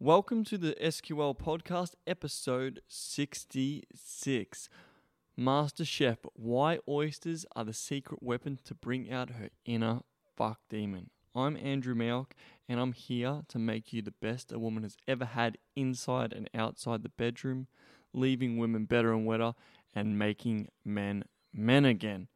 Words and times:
Welcome 0.00 0.44
to 0.44 0.56
the 0.56 0.76
SQL 0.80 1.36
podcast, 1.36 1.94
episode 2.06 2.82
66. 2.86 4.68
Master 5.36 5.84
Chef, 5.84 6.18
why 6.34 6.78
oysters 6.88 7.44
are 7.56 7.64
the 7.64 7.72
secret 7.72 8.22
weapon 8.22 8.60
to 8.62 8.76
bring 8.76 9.10
out 9.10 9.30
her 9.30 9.48
inner 9.64 10.02
fuck 10.36 10.60
demon. 10.70 11.10
I'm 11.34 11.56
Andrew 11.56 11.96
Mayock, 11.96 12.30
and 12.68 12.78
I'm 12.78 12.92
here 12.92 13.42
to 13.48 13.58
make 13.58 13.92
you 13.92 14.00
the 14.00 14.12
best 14.12 14.52
a 14.52 14.60
woman 14.60 14.84
has 14.84 14.96
ever 15.08 15.24
had 15.24 15.58
inside 15.74 16.32
and 16.32 16.48
outside 16.54 17.02
the 17.02 17.08
bedroom, 17.08 17.66
leaving 18.12 18.56
women 18.56 18.84
better 18.84 19.12
and 19.12 19.26
wetter, 19.26 19.54
and 19.96 20.16
making 20.16 20.68
men 20.84 21.24
men 21.52 21.84
again. 21.84 22.28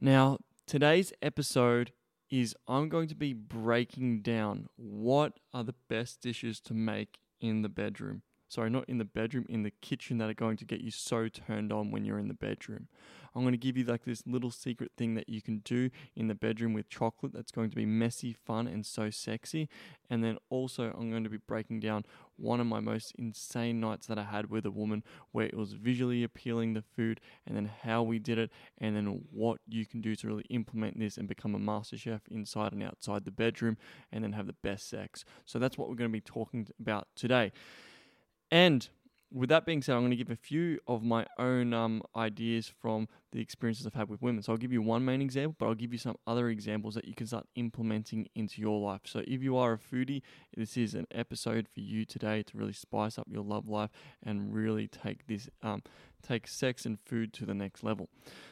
Now, 0.00 0.38
today's 0.66 1.12
episode 1.20 1.92
is 2.40 2.54
I'm 2.68 2.88
going 2.88 3.08
to 3.08 3.14
be 3.14 3.32
breaking 3.32 4.20
down 4.20 4.66
what 4.76 5.38
are 5.54 5.64
the 5.64 5.74
best 5.88 6.20
dishes 6.20 6.60
to 6.60 6.74
make 6.74 7.18
in 7.40 7.62
the 7.62 7.68
bedroom. 7.68 8.22
Sorry, 8.48 8.70
not 8.70 8.88
in 8.88 8.98
the 8.98 9.04
bedroom, 9.04 9.46
in 9.48 9.64
the 9.64 9.72
kitchen 9.82 10.18
that 10.18 10.30
are 10.30 10.34
going 10.34 10.56
to 10.58 10.64
get 10.64 10.80
you 10.80 10.90
so 10.90 11.28
turned 11.28 11.72
on 11.72 11.90
when 11.90 12.04
you're 12.04 12.18
in 12.18 12.28
the 12.28 12.34
bedroom. 12.34 12.88
I'm 13.36 13.42
going 13.42 13.52
to 13.52 13.58
give 13.58 13.76
you 13.76 13.84
like 13.84 14.04
this 14.04 14.22
little 14.26 14.50
secret 14.50 14.92
thing 14.96 15.14
that 15.16 15.28
you 15.28 15.42
can 15.42 15.58
do 15.58 15.90
in 16.14 16.28
the 16.28 16.34
bedroom 16.34 16.72
with 16.72 16.88
chocolate 16.88 17.34
that's 17.34 17.52
going 17.52 17.68
to 17.68 17.76
be 17.76 17.84
messy, 17.84 18.32
fun, 18.32 18.66
and 18.66 18.86
so 18.86 19.10
sexy. 19.10 19.68
And 20.08 20.24
then 20.24 20.38
also, 20.48 20.94
I'm 20.98 21.10
going 21.10 21.24
to 21.24 21.28
be 21.28 21.36
breaking 21.36 21.80
down 21.80 22.04
one 22.38 22.60
of 22.60 22.66
my 22.66 22.80
most 22.80 23.12
insane 23.18 23.78
nights 23.78 24.06
that 24.06 24.18
I 24.18 24.22
had 24.22 24.48
with 24.48 24.64
a 24.64 24.70
woman 24.70 25.02
where 25.32 25.44
it 25.44 25.54
was 25.54 25.74
visually 25.74 26.22
appealing 26.22 26.72
the 26.72 26.82
food 26.82 27.20
and 27.46 27.54
then 27.54 27.70
how 27.82 28.02
we 28.02 28.18
did 28.18 28.38
it 28.38 28.50
and 28.78 28.96
then 28.96 29.24
what 29.30 29.58
you 29.68 29.84
can 29.84 30.00
do 30.00 30.16
to 30.16 30.26
really 30.26 30.46
implement 30.48 30.98
this 30.98 31.18
and 31.18 31.28
become 31.28 31.54
a 31.54 31.58
master 31.58 31.98
chef 31.98 32.22
inside 32.30 32.72
and 32.72 32.82
outside 32.82 33.26
the 33.26 33.30
bedroom 33.30 33.76
and 34.10 34.24
then 34.24 34.32
have 34.32 34.46
the 34.46 34.54
best 34.62 34.88
sex. 34.88 35.26
So 35.44 35.58
that's 35.58 35.76
what 35.76 35.90
we're 35.90 35.96
going 35.96 36.10
to 36.10 36.12
be 36.12 36.22
talking 36.22 36.68
about 36.80 37.08
today. 37.14 37.52
And 38.50 38.88
with 39.32 39.48
that 39.48 39.66
being 39.66 39.82
said, 39.82 39.94
I'm 39.94 40.02
going 40.02 40.10
to 40.10 40.16
give 40.16 40.30
a 40.30 40.36
few 40.36 40.78
of 40.86 41.02
my 41.02 41.26
own 41.38 41.74
um, 41.74 42.02
ideas 42.14 42.72
from 42.80 43.08
the 43.32 43.40
experiences 43.40 43.86
I've 43.86 43.94
had 43.94 44.08
with 44.08 44.22
women. 44.22 44.42
So 44.42 44.52
I'll 44.52 44.58
give 44.58 44.72
you 44.72 44.80
one 44.80 45.04
main 45.04 45.20
example, 45.20 45.56
but 45.58 45.66
I'll 45.66 45.74
give 45.74 45.92
you 45.92 45.98
some 45.98 46.16
other 46.26 46.48
examples 46.48 46.94
that 46.94 47.06
you 47.06 47.14
can 47.14 47.26
start 47.26 47.46
implementing 47.56 48.28
into 48.34 48.60
your 48.60 48.80
life. 48.80 49.02
So 49.04 49.22
if 49.26 49.42
you 49.42 49.56
are 49.56 49.72
a 49.72 49.78
foodie, 49.78 50.22
this 50.56 50.76
is 50.76 50.94
an 50.94 51.06
episode 51.10 51.66
for 51.68 51.80
you 51.80 52.04
today 52.04 52.44
to 52.44 52.56
really 52.56 52.72
spice 52.72 53.18
up 53.18 53.26
your 53.28 53.42
love 53.42 53.68
life 53.68 53.90
and 54.22 54.54
really 54.54 54.86
take 54.86 55.26
this, 55.26 55.50
um, 55.62 55.82
take 56.22 56.46
sex 56.46 56.86
and 56.86 56.98
food 57.04 57.32
to 57.34 57.44
the 57.44 57.54
next 57.54 57.82
level. 57.82 58.08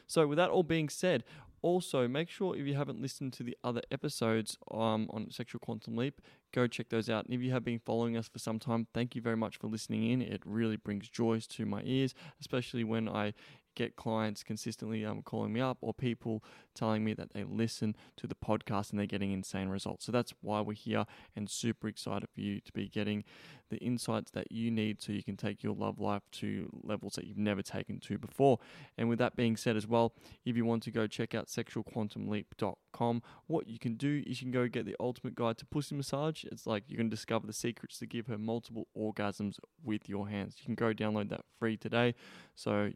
So 0.07 0.27
with 0.27 0.39
that 0.39 0.51
all 0.51 0.65
being 0.65 0.89
said, 0.89 1.23
also, 1.65 2.07
make 2.07 2.29
sure 2.29 2.55
if 2.55 2.67
you 2.67 2.75
haven't 2.75 3.01
listened 3.01 3.33
to 3.33 3.43
the 3.43 3.57
other 3.65 3.81
episodes 3.91 4.59
um, 4.71 5.09
on 5.11 5.31
Sexual 5.31 5.61
Quantum 5.61 5.97
Leap, 5.97 6.21
go 6.53 6.67
check 6.67 6.91
those 6.91 7.09
out. 7.09 7.25
And 7.25 7.33
if 7.33 7.41
you 7.41 7.53
have 7.53 7.65
been 7.65 7.81
following 7.87 8.19
us 8.19 8.29
for 8.29 8.39
some 8.39 8.59
time, 8.59 8.87
thank 8.93 9.17
you 9.17 9.23
very 9.23 9.39
much 9.39 9.57
for 9.57 9.69
listening 9.69 10.11
in. 10.11 10.21
It 10.21 10.43
really 10.45 10.77
brings 10.77 11.09
joys 11.09 11.47
to 11.47 11.65
my 11.65 11.81
ears, 11.83 12.15
especially 12.39 12.85
when 12.85 13.09
I 13.09 13.33
get 13.75 13.97
clients 13.97 14.43
consistently 14.43 15.05
um, 15.05 15.23
calling 15.23 15.53
me 15.53 15.61
up 15.61 15.79
or 15.81 15.95
people 15.95 16.43
telling 16.75 17.05
me 17.05 17.15
that 17.15 17.33
they 17.33 17.45
listen 17.45 17.95
to 18.17 18.27
the 18.27 18.35
podcast 18.35 18.91
and 18.91 18.99
they're 18.99 19.07
getting 19.07 19.33
insane 19.33 19.69
results. 19.69 20.05
So 20.05 20.13
that's 20.13 20.35
why 20.41 20.61
we're 20.61 20.75
here 20.75 21.07
and 21.37 21.49
super 21.49 21.89
excited 21.89 22.29
for 22.35 22.41
you 22.41 22.61
to 22.61 22.73
be 22.73 22.89
getting 22.89 23.25
the 23.71 23.79
insights 23.79 24.31
that 24.33 24.53
you 24.53 24.71
need 24.71 25.03
so 25.03 25.13
you 25.13 25.23
can 25.23 25.37
take 25.37 25.63
your 25.63 25.75
love 25.75 25.99
life 25.99 26.23
to 26.31 26.69
levels 26.83 27.15
that 27.15 27.27
you've 27.27 27.39
never 27.39 27.63
taken 27.63 27.99
to 28.01 28.19
before. 28.19 28.59
And 28.97 29.09
with 29.09 29.19
that 29.19 29.37
being 29.37 29.57
said 29.57 29.77
as 29.77 29.87
well, 29.87 30.15
if 30.45 30.57
you 30.57 30.65
want 30.65 30.83
to 30.85 30.91
go 30.91 31.07
check 31.07 31.35
out 31.35 31.49
sexualquantumleap.com, 31.49 33.23
what 33.47 33.67
you 33.67 33.79
can 33.79 33.95
do 33.95 34.23
is 34.27 34.41
you 34.41 34.47
can 34.47 34.53
go 34.53 34.69
get 34.69 34.87
the 34.87 34.97
ultimate 35.01 35.35
guide 35.35 35.59
to 35.59 35.67
pussy 35.67 35.95
massage. 35.95 36.45
It's 36.45 36.67
like 36.67 36.85
you 36.89 36.97
can 36.97 37.09
discover 37.09 37.47
the 37.47 37.53
secrets 37.53 37.99
to 37.99 38.07
give 38.07 38.27
her 38.27 38.39
multiple 38.39 38.89
orgasms 38.97 39.59
with 39.83 40.09
your 40.09 40.29
hands. 40.29 40.57
You 40.59 40.65
can 40.65 40.75
go 40.75 40.93
download 40.93 41.31
that 41.31 41.45
free 41.59 41.77
today. 41.77 42.15
So 42.55 42.93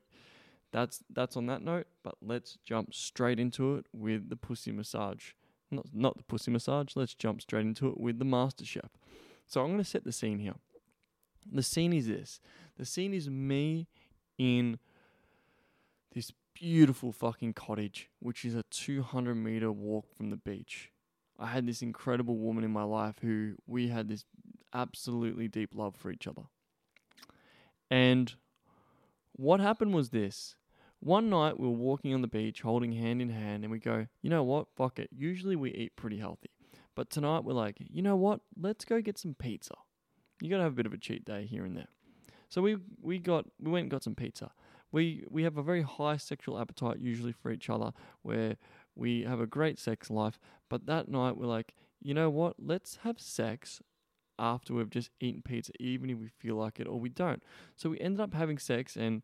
that's 0.73 1.03
that's 1.11 1.37
on 1.37 1.47
that 1.47 1.63
note. 1.63 1.87
But 2.03 2.17
let's 2.21 2.59
jump 2.65 2.95
straight 2.95 3.39
into 3.39 3.77
it 3.77 3.87
with 3.93 4.29
the 4.29 4.37
pussy 4.37 4.73
massage. 4.73 5.33
Not 5.71 5.87
not 5.93 6.17
the 6.17 6.25
pussy 6.25 6.51
massage. 6.51 6.97
Let's 6.97 7.15
jump 7.15 7.41
straight 7.41 7.67
into 7.67 7.89
it 7.89 7.99
with 7.99 8.19
the 8.19 8.25
master 8.25 8.65
chef. 8.65 8.91
So 9.47 9.61
I'm 9.63 9.69
going 9.69 9.79
to 9.79 9.85
set 9.85 10.05
the 10.05 10.13
scene 10.13 10.39
here. 10.39 10.57
The 11.51 11.63
scene 11.63 11.93
is 11.93 12.07
this. 12.07 12.41
The 12.77 12.85
scene 12.85 13.15
is 13.15 13.31
me 13.31 13.89
in 14.37 14.79
this 16.15 16.33
beautiful 16.55 17.13
fucking 17.13 17.55
cottage, 17.55 18.11
which 18.19 18.45
is 18.45 18.55
a 18.55 18.65
200 18.71 19.35
meter 19.35 19.73
walk 19.73 20.15
from 20.15 20.31
the 20.31 20.37
beach. 20.37 20.91
I 21.39 21.47
had 21.47 21.67
this 21.67 21.83
incredible 21.83 22.37
woman 22.37 22.65
in 22.65 22.73
my 22.73 22.83
life 22.83 23.17
who 23.23 23.55
we 23.67 23.89
had 23.89 24.09
this 24.09 24.25
absolutely 24.75 25.49
deep 25.49 25.71
love 25.75 25.95
for 25.97 26.11
each 26.11 26.27
other. 26.27 26.43
And 27.91 28.35
what 29.33 29.61
happened 29.61 29.95
was 29.95 30.11
this 30.11 30.57
one 31.01 31.31
night 31.31 31.59
we 31.59 31.67
were 31.67 31.73
walking 31.73 32.13
on 32.15 32.23
the 32.23 32.29
beach 32.29 32.63
holding 32.63 32.93
hand 32.93 33.23
in 33.23 33.31
hand 33.31 33.65
and 33.65 33.71
we 33.71 33.79
go, 33.79 34.07
you 34.23 34.31
know 34.31 34.43
what? 34.43 34.67
Fuck 34.77 34.99
it. 34.99 35.09
Usually 35.13 35.57
we 35.57 35.71
eat 35.73 35.97
pretty 35.97 36.19
healthy. 36.19 36.51
But 36.95 37.11
tonight 37.11 37.45
we're 37.45 37.53
like, 37.53 37.77
you 37.79 38.03
know 38.03 38.17
what? 38.17 38.41
Let's 38.61 38.85
go 38.85 39.01
get 39.01 39.19
some 39.19 39.35
pizza. 39.35 39.75
You 40.41 40.51
gotta 40.51 40.65
have 40.65 40.73
a 40.73 40.77
bit 40.77 40.87
of 40.87 40.93
a 40.93 40.99
cheat 40.99 41.25
day 41.25 41.47
here 41.47 41.65
and 41.65 41.77
there. 41.77 41.89
So 42.49 42.63
we 42.63 42.79
we 43.01 43.19
got 43.19 43.45
we 43.61 43.71
went 43.71 43.85
and 43.85 43.91
got 43.91 44.03
some 44.03 44.15
pizza. 44.15 44.51
We 44.91 45.25
we 45.31 45.45
have 45.45 45.59
a 45.59 45.63
very 45.63 45.83
high 45.83 46.17
sexual 46.17 46.59
appetite 46.59 46.99
usually 46.99 47.33
for 47.33 47.51
each 47.51 47.71
other 47.71 47.93
where 48.23 48.57
we 48.97 49.23
have 49.23 49.41
a 49.41 49.47
great 49.47 49.79
sex 49.79 50.11
life, 50.11 50.41
but 50.69 50.87
that 50.87 51.09
night 51.09 51.37
we're 51.37 51.47
like, 51.47 51.75
you 52.01 52.15
know 52.15 52.31
what? 52.31 52.57
Let's 52.59 52.99
have 53.05 53.21
sex 53.21 53.81
after 54.39 54.75
we've 54.75 54.91
just 54.91 55.11
eaten 55.21 55.43
pizza, 55.43 55.73
even 55.79 56.11
if 56.11 56.19
we 56.19 56.29
feel 56.29 56.57
like 56.57 56.81
it 56.81 56.87
or 56.87 56.99
we 56.99 57.09
don't. 57.09 57.43
So 57.77 57.91
we 57.91 58.01
ended 58.01 58.21
up 58.21 58.35
having 58.35 58.59
sex 58.59 58.97
and 58.97 59.23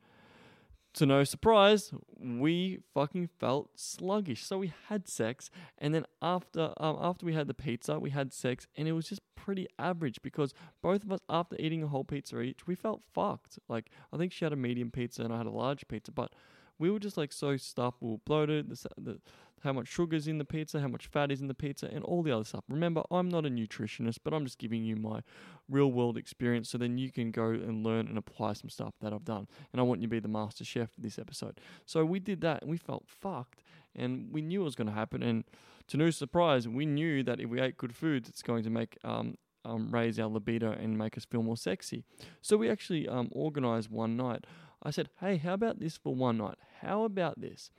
to 0.95 1.07
no 1.07 1.25
surprise, 1.25 1.93
we 2.19 2.81
fucking 2.95 3.29
felt 3.39 3.71
sluggish. 3.77 4.45
So 4.45 4.59
we 4.59 4.73
had 4.89 5.09
sex, 5.09 5.51
and 5.79 5.95
then 5.95 6.07
after 6.23 6.73
um, 6.79 6.99
after 7.01 7.27
we 7.27 7.35
had 7.35 7.49
the 7.49 7.55
pizza, 7.55 7.99
we 7.99 8.11
had 8.11 8.33
sex, 8.33 8.67
and 8.77 8.89
it 8.89 8.93
was 8.93 9.09
just 9.09 9.21
pretty 9.37 9.67
average 9.79 10.23
because 10.23 10.55
both 10.83 11.05
of 11.05 11.13
us, 11.13 11.21
after 11.29 11.57
eating 11.59 11.83
a 11.83 11.89
whole 11.89 12.05
pizza 12.05 12.41
each, 12.41 12.67
we 12.67 12.75
felt 12.75 13.03
fucked. 13.13 13.59
Like 13.69 13.91
I 14.13 14.17
think 14.17 14.33
she 14.33 14.45
had 14.45 14.53
a 14.53 14.57
medium 14.57 14.91
pizza 14.91 15.23
and 15.23 15.33
I 15.33 15.39
had 15.39 15.47
a 15.47 15.51
large 15.51 15.87
pizza, 15.89 16.13
but 16.13 16.33
we 16.79 16.91
were 16.91 16.99
just 16.99 17.17
like 17.17 17.33
so 17.33 17.57
stuffed, 17.57 17.99
we 18.01 18.11
were 18.11 18.19
bloated. 18.25 18.69
The, 18.69 18.89
the 18.99 19.21
how 19.65 19.73
much 19.73 19.89
sugar's 19.89 20.29
in 20.29 20.37
the 20.37 20.45
pizza, 20.45 20.79
how 20.79 20.89
much 20.89 21.07
fat 21.07 21.33
is 21.33 21.41
in 21.41 21.49
the 21.49 21.55
pizza, 21.55 21.87
and 21.87 22.05
all 22.05 22.23
the 22.23 22.31
other 22.31 22.45
stuff. 22.45 22.65
Remember, 22.69 23.03
I'm 23.11 23.31
not 23.31 23.47
a 23.47 23.49
nutritionist, 23.49 24.19
but 24.23 24.35
I'm 24.35 24.45
just 24.45 24.59
giving 24.59 24.85
you 24.85 24.95
my 24.95 25.23
real 25.71 25.91
world 25.91 26.19
experience 26.19 26.69
so 26.69 26.77
then 26.77 26.99
you 26.99 27.11
can 27.11 27.31
go 27.31 27.49
and 27.49 27.83
learn 27.83 28.07
and 28.07 28.19
apply 28.19 28.53
some 28.53 28.69
stuff 28.69 28.93
that 29.01 29.15
I've 29.15 29.25
done. 29.25 29.49
And 29.73 29.81
I 29.81 29.83
want 29.83 30.03
you 30.03 30.07
to 30.07 30.11
be 30.11 30.21
the 30.21 30.29
master 30.29 30.65
chef 30.65 30.93
for 30.93 31.01
this 31.01 31.19
episode. 31.19 31.61
So 31.87 32.05
we 32.05 32.21
did 32.21 32.43
that 32.43 32.61
and 32.61 32.71
we 32.71 32.77
felt 32.77 33.05
fucked 33.07 33.63
and 33.97 34.29
we 34.31 34.43
knew 34.43 34.61
it 34.61 34.65
was 34.65 34.75
going 34.75 34.89
to 34.89 34.95
happen. 34.95 35.23
And 35.23 35.45
to 35.89 35.97
no 35.97 36.11
surprise, 36.11 36.69
we 36.69 36.85
knew 36.85 37.23
that 37.23 37.41
if 37.41 37.49
we 37.49 37.59
ate 37.59 37.79
good 37.79 37.97
foods, 37.97 38.29
it's 38.29 38.43
going 38.43 38.65
to 38.65 38.71
make 38.71 38.99
um, 39.03 39.37
um, 39.65 39.89
raise 39.91 40.19
our 40.19 40.29
libido 40.29 40.73
and 40.73 40.99
make 40.99 41.17
us 41.17 41.25
feel 41.25 41.43
more 41.43 41.57
sexy. 41.57 42.05
So 42.43 42.59
we 42.59 42.69
actually 42.69 43.09
um, 43.09 43.29
organized 43.33 43.91
one 43.91 44.15
night. 44.17 44.47
I 44.85 44.91
said, 44.91 45.09
hey, 45.21 45.39
how 45.39 45.55
about 45.55 45.81
this 45.81 45.97
for 45.97 46.15
one 46.15 46.39
night? 46.39 46.59
How 46.81 47.05
about 47.05 47.41
this? 47.41 47.71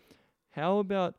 How 0.52 0.80
about 0.80 1.16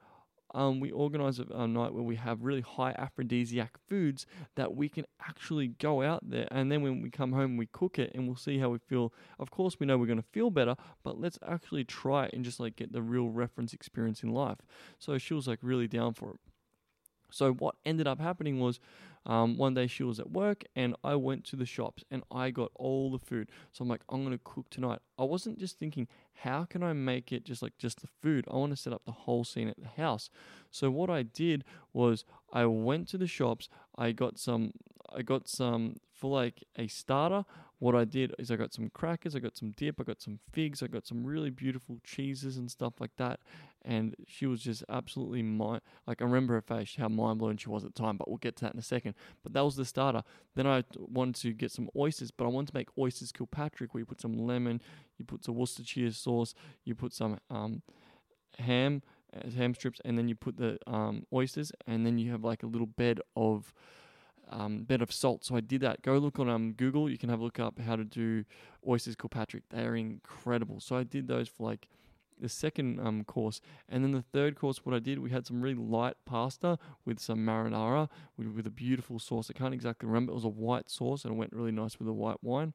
um, 0.54 0.80
we 0.80 0.90
organize 0.90 1.38
a, 1.38 1.44
a, 1.54 1.66
night 1.66 1.92
where 1.92 2.02
we 2.02 2.16
have 2.16 2.42
really 2.42 2.60
high 2.60 2.92
aphrodisiac 2.92 3.78
foods 3.88 4.26
that 4.54 4.74
we 4.74 4.88
can 4.88 5.04
actually 5.20 5.68
go 5.68 6.02
out 6.02 6.28
there 6.28 6.48
and 6.50 6.70
then 6.70 6.82
when 6.82 7.02
we 7.02 7.10
come 7.10 7.32
home 7.32 7.56
we 7.56 7.66
cook 7.66 7.98
it 7.98 8.12
and 8.14 8.26
we'll 8.26 8.36
see 8.36 8.58
how 8.58 8.70
we 8.70 8.78
feel 8.78 9.12
of 9.38 9.50
course 9.50 9.78
we 9.78 9.86
know 9.86 9.98
we're 9.98 10.06
going 10.06 10.18
to 10.18 10.28
feel 10.32 10.50
better 10.50 10.76
but 11.02 11.20
let's 11.20 11.38
actually 11.46 11.84
try 11.84 12.26
it 12.26 12.32
and 12.32 12.44
just 12.44 12.60
like 12.60 12.76
get 12.76 12.92
the 12.92 13.02
real 13.02 13.28
reference 13.28 13.72
experience 13.72 14.22
in 14.22 14.30
life 14.30 14.58
so 14.98 15.18
she 15.18 15.34
was 15.34 15.48
like 15.48 15.58
really 15.62 15.88
down 15.88 16.14
for 16.14 16.30
it 16.30 16.40
so 17.30 17.52
what 17.52 17.74
ended 17.84 18.06
up 18.06 18.20
happening 18.20 18.60
was 18.60 18.78
um, 19.26 19.56
one 19.56 19.74
day 19.74 19.88
she 19.88 20.04
was 20.04 20.20
at 20.20 20.30
work 20.30 20.64
and 20.76 20.94
I 21.02 21.16
went 21.16 21.44
to 21.46 21.56
the 21.56 21.66
shops 21.66 22.04
and 22.10 22.22
I 22.30 22.50
got 22.50 22.70
all 22.76 23.10
the 23.10 23.18
food. 23.18 23.50
So 23.72 23.82
I'm 23.82 23.88
like, 23.88 24.02
I'm 24.08 24.22
gonna 24.22 24.38
cook 24.42 24.70
tonight. 24.70 25.00
I 25.18 25.24
wasn't 25.24 25.58
just 25.58 25.78
thinking, 25.78 26.06
how 26.32 26.64
can 26.64 26.82
I 26.82 26.92
make 26.92 27.32
it 27.32 27.44
just 27.44 27.60
like 27.60 27.76
just 27.76 28.00
the 28.00 28.08
food? 28.22 28.46
I 28.50 28.56
want 28.56 28.72
to 28.72 28.76
set 28.76 28.92
up 28.92 29.02
the 29.04 29.12
whole 29.12 29.42
scene 29.44 29.68
at 29.68 29.80
the 29.80 30.00
house. 30.00 30.30
So 30.70 30.90
what 30.90 31.10
I 31.10 31.24
did 31.24 31.64
was 31.92 32.24
I 32.52 32.66
went 32.66 33.08
to 33.08 33.18
the 33.18 33.26
shops. 33.26 33.68
I 33.98 34.12
got 34.12 34.38
some. 34.38 34.72
I 35.14 35.22
got 35.22 35.48
some 35.48 35.96
for 36.12 36.30
like 36.30 36.64
a 36.76 36.88
starter 36.88 37.44
what 37.78 37.94
I 37.94 38.04
did 38.04 38.34
is 38.38 38.50
I 38.50 38.56
got 38.56 38.72
some 38.72 38.88
crackers, 38.88 39.36
I 39.36 39.38
got 39.38 39.56
some 39.56 39.72
dip, 39.72 40.00
I 40.00 40.04
got 40.04 40.22
some 40.22 40.38
figs, 40.52 40.82
I 40.82 40.86
got 40.86 41.06
some 41.06 41.26
really 41.26 41.50
beautiful 41.50 41.98
cheeses 42.02 42.56
and 42.56 42.70
stuff 42.70 42.94
like 43.00 43.14
that. 43.18 43.40
And 43.84 44.16
she 44.26 44.46
was 44.46 44.60
just 44.60 44.82
absolutely 44.88 45.42
mind 45.42 45.82
like 46.06 46.22
I 46.22 46.24
remember 46.24 46.54
her 46.54 46.62
face, 46.62 46.96
how 46.96 47.08
mind 47.08 47.38
blown 47.38 47.58
she 47.58 47.68
was 47.68 47.84
at 47.84 47.94
the 47.94 48.02
time. 48.02 48.16
But 48.16 48.28
we'll 48.28 48.38
get 48.38 48.56
to 48.56 48.64
that 48.64 48.72
in 48.72 48.78
a 48.78 48.82
second. 48.82 49.14
But 49.42 49.52
that 49.52 49.64
was 49.64 49.76
the 49.76 49.84
starter. 49.84 50.22
Then 50.54 50.66
I 50.66 50.84
wanted 50.96 51.36
to 51.42 51.52
get 51.52 51.70
some 51.70 51.90
oysters, 51.94 52.30
but 52.30 52.46
I 52.46 52.48
wanted 52.48 52.68
to 52.68 52.78
make 52.78 52.88
oysters 52.98 53.30
Kilpatrick, 53.30 53.92
where 53.92 54.00
you 54.00 54.06
put 54.06 54.22
some 54.22 54.38
lemon, 54.38 54.80
you 55.18 55.26
put 55.26 55.44
some 55.44 55.54
Worcestershire 55.54 56.12
sauce, 56.12 56.54
you 56.84 56.94
put 56.94 57.12
some 57.12 57.38
um, 57.50 57.82
ham, 58.58 59.02
uh, 59.34 59.50
ham 59.50 59.74
strips, 59.74 60.00
and 60.04 60.16
then 60.16 60.28
you 60.28 60.34
put 60.34 60.56
the 60.56 60.78
um, 60.86 61.26
oysters, 61.32 61.72
and 61.86 62.06
then 62.06 62.16
you 62.16 62.30
have 62.32 62.42
like 62.42 62.62
a 62.62 62.66
little 62.66 62.86
bed 62.86 63.20
of 63.36 63.74
um, 64.50 64.82
bed 64.82 65.02
of 65.02 65.12
salt. 65.12 65.44
So 65.44 65.56
I 65.56 65.60
did 65.60 65.80
that. 65.82 66.02
Go 66.02 66.18
look 66.18 66.38
on 66.38 66.48
um, 66.48 66.72
Google. 66.72 67.10
You 67.10 67.18
can 67.18 67.28
have 67.28 67.40
a 67.40 67.44
look 67.44 67.58
up 67.58 67.78
how 67.78 67.96
to 67.96 68.04
do 68.04 68.44
oysters 68.86 69.16
Kilpatrick. 69.16 69.64
They 69.70 69.84
are 69.84 69.96
incredible. 69.96 70.80
So 70.80 70.96
I 70.96 71.02
did 71.02 71.28
those 71.28 71.48
for 71.48 71.64
like 71.68 71.88
the 72.40 72.48
second 72.48 73.00
um, 73.00 73.24
course. 73.24 73.60
And 73.88 74.04
then 74.04 74.12
the 74.12 74.24
third 74.32 74.56
course, 74.56 74.84
what 74.84 74.94
I 74.94 74.98
did, 74.98 75.18
we 75.18 75.30
had 75.30 75.46
some 75.46 75.60
really 75.60 75.76
light 75.76 76.16
pasta 76.24 76.78
with 77.04 77.18
some 77.18 77.38
marinara 77.38 78.08
with, 78.36 78.48
with 78.48 78.66
a 78.66 78.70
beautiful 78.70 79.18
sauce. 79.18 79.50
I 79.50 79.58
can't 79.58 79.74
exactly 79.74 80.06
remember. 80.06 80.32
It 80.32 80.36
was 80.36 80.44
a 80.44 80.48
white 80.48 80.90
sauce 80.90 81.24
and 81.24 81.34
it 81.34 81.36
went 81.36 81.52
really 81.52 81.72
nice 81.72 81.98
with 81.98 82.06
the 82.06 82.12
white 82.12 82.42
wine. 82.42 82.74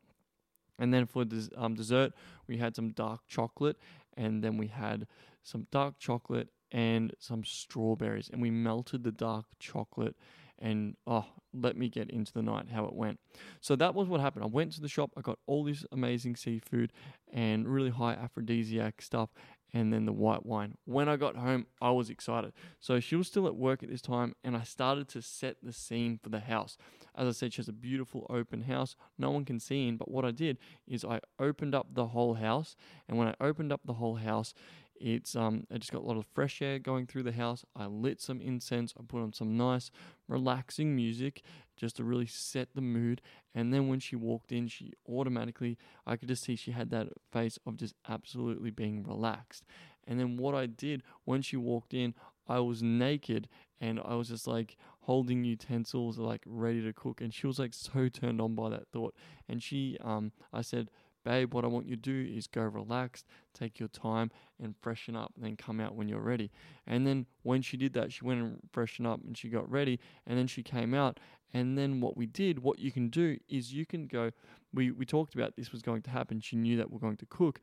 And 0.80 0.94
then 0.94 1.06
for 1.06 1.26
des- 1.26 1.56
um, 1.56 1.76
dessert, 1.76 2.14
we 2.48 2.58
had 2.58 2.76
some 2.76 2.90
dark 2.90 3.22
chocolate 3.28 3.78
and 4.18 4.44
then 4.44 4.58
we 4.58 4.68
had 4.68 5.08
some 5.44 5.68
dark 5.72 6.00
chocolate 6.00 6.50
and 6.72 7.14
some 7.20 7.44
strawberries. 7.44 8.30
And 8.32 8.42
we 8.42 8.52
melted 8.52 9.04
the 9.04 9.12
dark 9.12 9.46
chocolate 9.60 10.16
and 10.62 10.96
oh, 11.08 11.26
let 11.54 11.76
me 11.76 11.90
get 11.90 12.10
into 12.12 12.32
the 12.32 12.44
night 12.44 12.68
how 12.72 12.86
it 12.86 12.94
went. 12.94 13.20
So 13.60 13.76
that 13.76 13.96
was 13.96 14.08
what 14.08 14.22
happened. 14.22 14.46
I 14.46 14.48
went 14.48 14.72
to 14.74 14.82
the 14.82 14.88
shop, 14.88 15.12
I 15.18 15.22
got 15.22 15.40
all 15.48 15.64
this 15.64 15.84
amazing 15.92 16.36
seafood 16.36 16.94
and 17.34 17.68
really 17.68 17.90
high 17.90 18.14
aphrodisiac 18.14 19.02
stuff, 19.02 19.32
and 19.74 19.92
then 19.92 20.06
the 20.06 20.14
white 20.14 20.46
wine. 20.46 20.76
When 20.86 21.10
I 21.10 21.16
got 21.16 21.36
home, 21.36 21.66
I 21.82 21.92
was 21.92 22.10
excited. 22.10 22.54
So 22.80 23.00
she 23.00 23.16
was 23.16 23.28
still 23.28 23.48
at 23.48 23.56
work 23.56 23.84
at 23.84 23.90
this 23.90 24.02
time, 24.02 24.36
and 24.44 24.56
I 24.56 24.64
started 24.64 25.08
to 25.10 25.22
set 25.22 25.58
the 25.64 25.74
scene 25.74 26.20
for 26.22 26.30
the 26.30 26.42
house. 26.42 26.78
As 27.16 27.28
I 27.28 27.32
said, 27.32 27.54
she 27.54 27.62
has 27.62 27.68
a 27.68 27.74
beautiful 27.74 28.26
open 28.30 28.64
house. 28.64 28.96
No 29.18 29.32
one 29.32 29.46
can 29.46 29.60
see 29.60 29.88
in, 29.88 29.98
but 29.98 30.12
what 30.12 30.26
I 30.26 30.32
did 30.32 30.58
is 30.88 31.04
I 31.04 31.22
opened 31.40 31.74
up 31.74 31.88
the 31.94 32.08
whole 32.08 32.36
house, 32.36 32.76
and 33.08 33.18
when 33.18 33.28
I 33.28 33.36
opened 33.42 33.72
up 33.72 33.82
the 33.86 33.94
whole 33.94 34.16
house, 34.16 34.54
it's 35.02 35.36
um, 35.36 35.66
I 35.74 35.78
just 35.78 35.92
got 35.92 36.02
a 36.02 36.06
lot 36.06 36.18
of 36.18 36.26
fresh 36.34 36.62
air 36.62 36.80
going 36.80 37.08
through 37.08 37.24
the 37.24 37.32
house. 37.32 37.66
I 37.76 37.86
lit 37.86 38.22
some 38.22 38.40
incense. 38.40 38.94
I 38.98 39.04
put 39.08 39.22
on 39.22 39.34
some 39.34 39.58
nice, 39.58 39.92
relaxing 40.28 40.96
music 40.96 41.42
just 41.76 41.98
to 41.98 42.04
really 42.04 42.28
set 42.28 42.70
the 42.76 42.82
mood. 42.82 43.22
And 43.56 43.74
then 43.74 43.88
when 43.88 44.00
she 44.00 44.16
walked 44.16 44.52
in, 44.52 44.68
she 44.68 44.94
automatically, 45.10 45.78
I 46.06 46.16
could 46.16 46.28
just 46.28 46.44
see 46.44 46.56
she 46.56 46.72
had 46.72 46.92
that 46.92 47.08
face 47.32 47.58
of 47.66 47.78
just 47.78 47.96
absolutely 48.08 48.70
being 48.70 49.04
relaxed. 49.04 49.66
And 50.08 50.20
then 50.20 50.38
what 50.38 50.56
I 50.56 50.68
did 50.68 51.04
when 51.26 51.42
she 51.42 51.58
walked 51.58 51.94
in, 51.94 52.14
I 52.48 52.60
was 52.60 52.84
naked 52.84 53.48
and 53.80 54.00
I 54.04 54.16
was 54.16 54.30
just 54.30 54.48
like 54.48 54.78
holding 55.02 55.44
utensils, 55.44 56.18
like 56.18 56.44
ready 56.46 56.84
to 56.84 56.94
cook. 56.94 57.22
And 57.22 57.34
she 57.34 57.48
was 57.48 57.60
like 57.60 57.74
so 57.74 58.10
turned 58.10 58.40
on 58.40 58.56
by 58.56 58.70
that 58.70 58.88
thought. 58.94 59.16
And 59.50 59.62
she, 59.62 59.98
um, 60.02 60.32
I 60.54 60.62
said, 60.62 60.90
babe, 61.24 61.54
what 61.54 61.64
I 61.64 61.68
want 61.68 61.88
you 61.88 61.96
to 61.96 62.02
do 62.02 62.34
is 62.34 62.48
go 62.48 62.62
relaxed, 62.62 63.26
take 63.54 63.80
your 63.80 63.90
time, 63.90 64.32
and 64.62 64.76
freshen 64.82 65.16
up, 65.16 65.34
and 65.36 65.46
then 65.46 65.56
come 65.56 65.80
out 65.80 65.96
when 65.96 66.08
you're 66.08 66.22
ready. 66.22 66.52
And 66.88 67.06
then 67.06 67.26
when 67.44 67.62
she 67.62 67.78
did 67.78 67.94
that, 67.94 68.12
she 68.12 68.24
went 68.24 68.42
and 68.42 68.60
freshened 68.72 69.08
up 69.08 69.22
and 69.26 69.38
she 69.38 69.50
got 69.50 69.70
ready, 69.70 70.00
and 70.26 70.38
then 70.38 70.48
she 70.48 70.64
came 70.64 70.94
out. 70.94 71.20
And 71.54 71.78
then 71.78 72.00
what 72.00 72.16
we 72.16 72.26
did, 72.26 72.60
what 72.60 72.80
you 72.80 72.92
can 72.92 73.10
do 73.10 73.38
is 73.50 73.74
you 73.74 73.86
can 73.86 74.08
go. 74.08 74.32
We 74.74 74.92
we 74.92 75.06
talked 75.06 75.36
about 75.36 75.56
this 75.56 75.72
was 75.72 75.82
going 75.82 76.02
to 76.04 76.10
happen. 76.10 76.40
She 76.40 76.56
knew 76.56 76.78
that 76.78 76.90
we're 76.90 77.00
going 77.00 77.18
to 77.18 77.26
cook, 77.26 77.60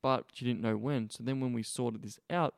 but 0.00 0.26
she 0.32 0.44
didn't 0.44 0.60
know 0.60 0.76
when. 0.76 1.10
So 1.10 1.24
then 1.24 1.40
when 1.40 1.52
we 1.52 1.62
sorted 1.62 2.02
this 2.02 2.20
out, 2.30 2.54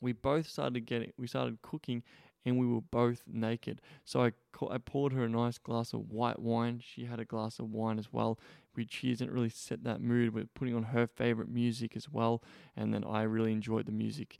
we 0.00 0.12
both 0.12 0.48
started 0.48 0.86
getting 0.86 1.12
we 1.18 1.26
started 1.26 1.60
cooking 1.62 2.02
and 2.44 2.58
we 2.58 2.66
were 2.66 2.80
both 2.80 3.22
naked. 3.26 3.80
So 4.04 4.24
I, 4.24 4.32
I 4.70 4.78
poured 4.78 5.12
her 5.12 5.24
a 5.24 5.28
nice 5.28 5.58
glass 5.58 5.92
of 5.92 6.10
white 6.10 6.40
wine. 6.40 6.82
She 6.84 7.04
had 7.04 7.20
a 7.20 7.24
glass 7.24 7.58
of 7.58 7.70
wine 7.70 7.98
as 7.98 8.12
well. 8.12 8.38
Cheers 8.76 9.18
didn't 9.18 9.34
really 9.34 9.48
set 9.48 9.84
that 9.84 10.00
mood. 10.00 10.34
We're 10.34 10.46
putting 10.54 10.74
on 10.74 10.84
her 10.84 11.06
favorite 11.06 11.48
music 11.48 11.96
as 11.96 12.08
well. 12.10 12.42
And 12.76 12.92
then 12.92 13.04
I 13.04 13.22
really 13.22 13.52
enjoyed 13.52 13.86
the 13.86 13.92
music. 13.92 14.38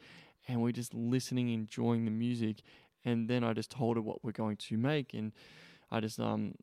And 0.48 0.60
we're 0.62 0.72
just 0.72 0.94
listening, 0.94 1.50
enjoying 1.50 2.04
the 2.04 2.10
music. 2.10 2.62
And 3.04 3.28
then 3.28 3.44
I 3.44 3.52
just 3.52 3.70
told 3.70 3.96
her 3.96 4.02
what 4.02 4.24
we're 4.24 4.32
going 4.32 4.56
to 4.56 4.76
make. 4.76 5.14
And 5.14 5.32
I 5.90 6.00
just 6.00 6.18
um 6.18 6.54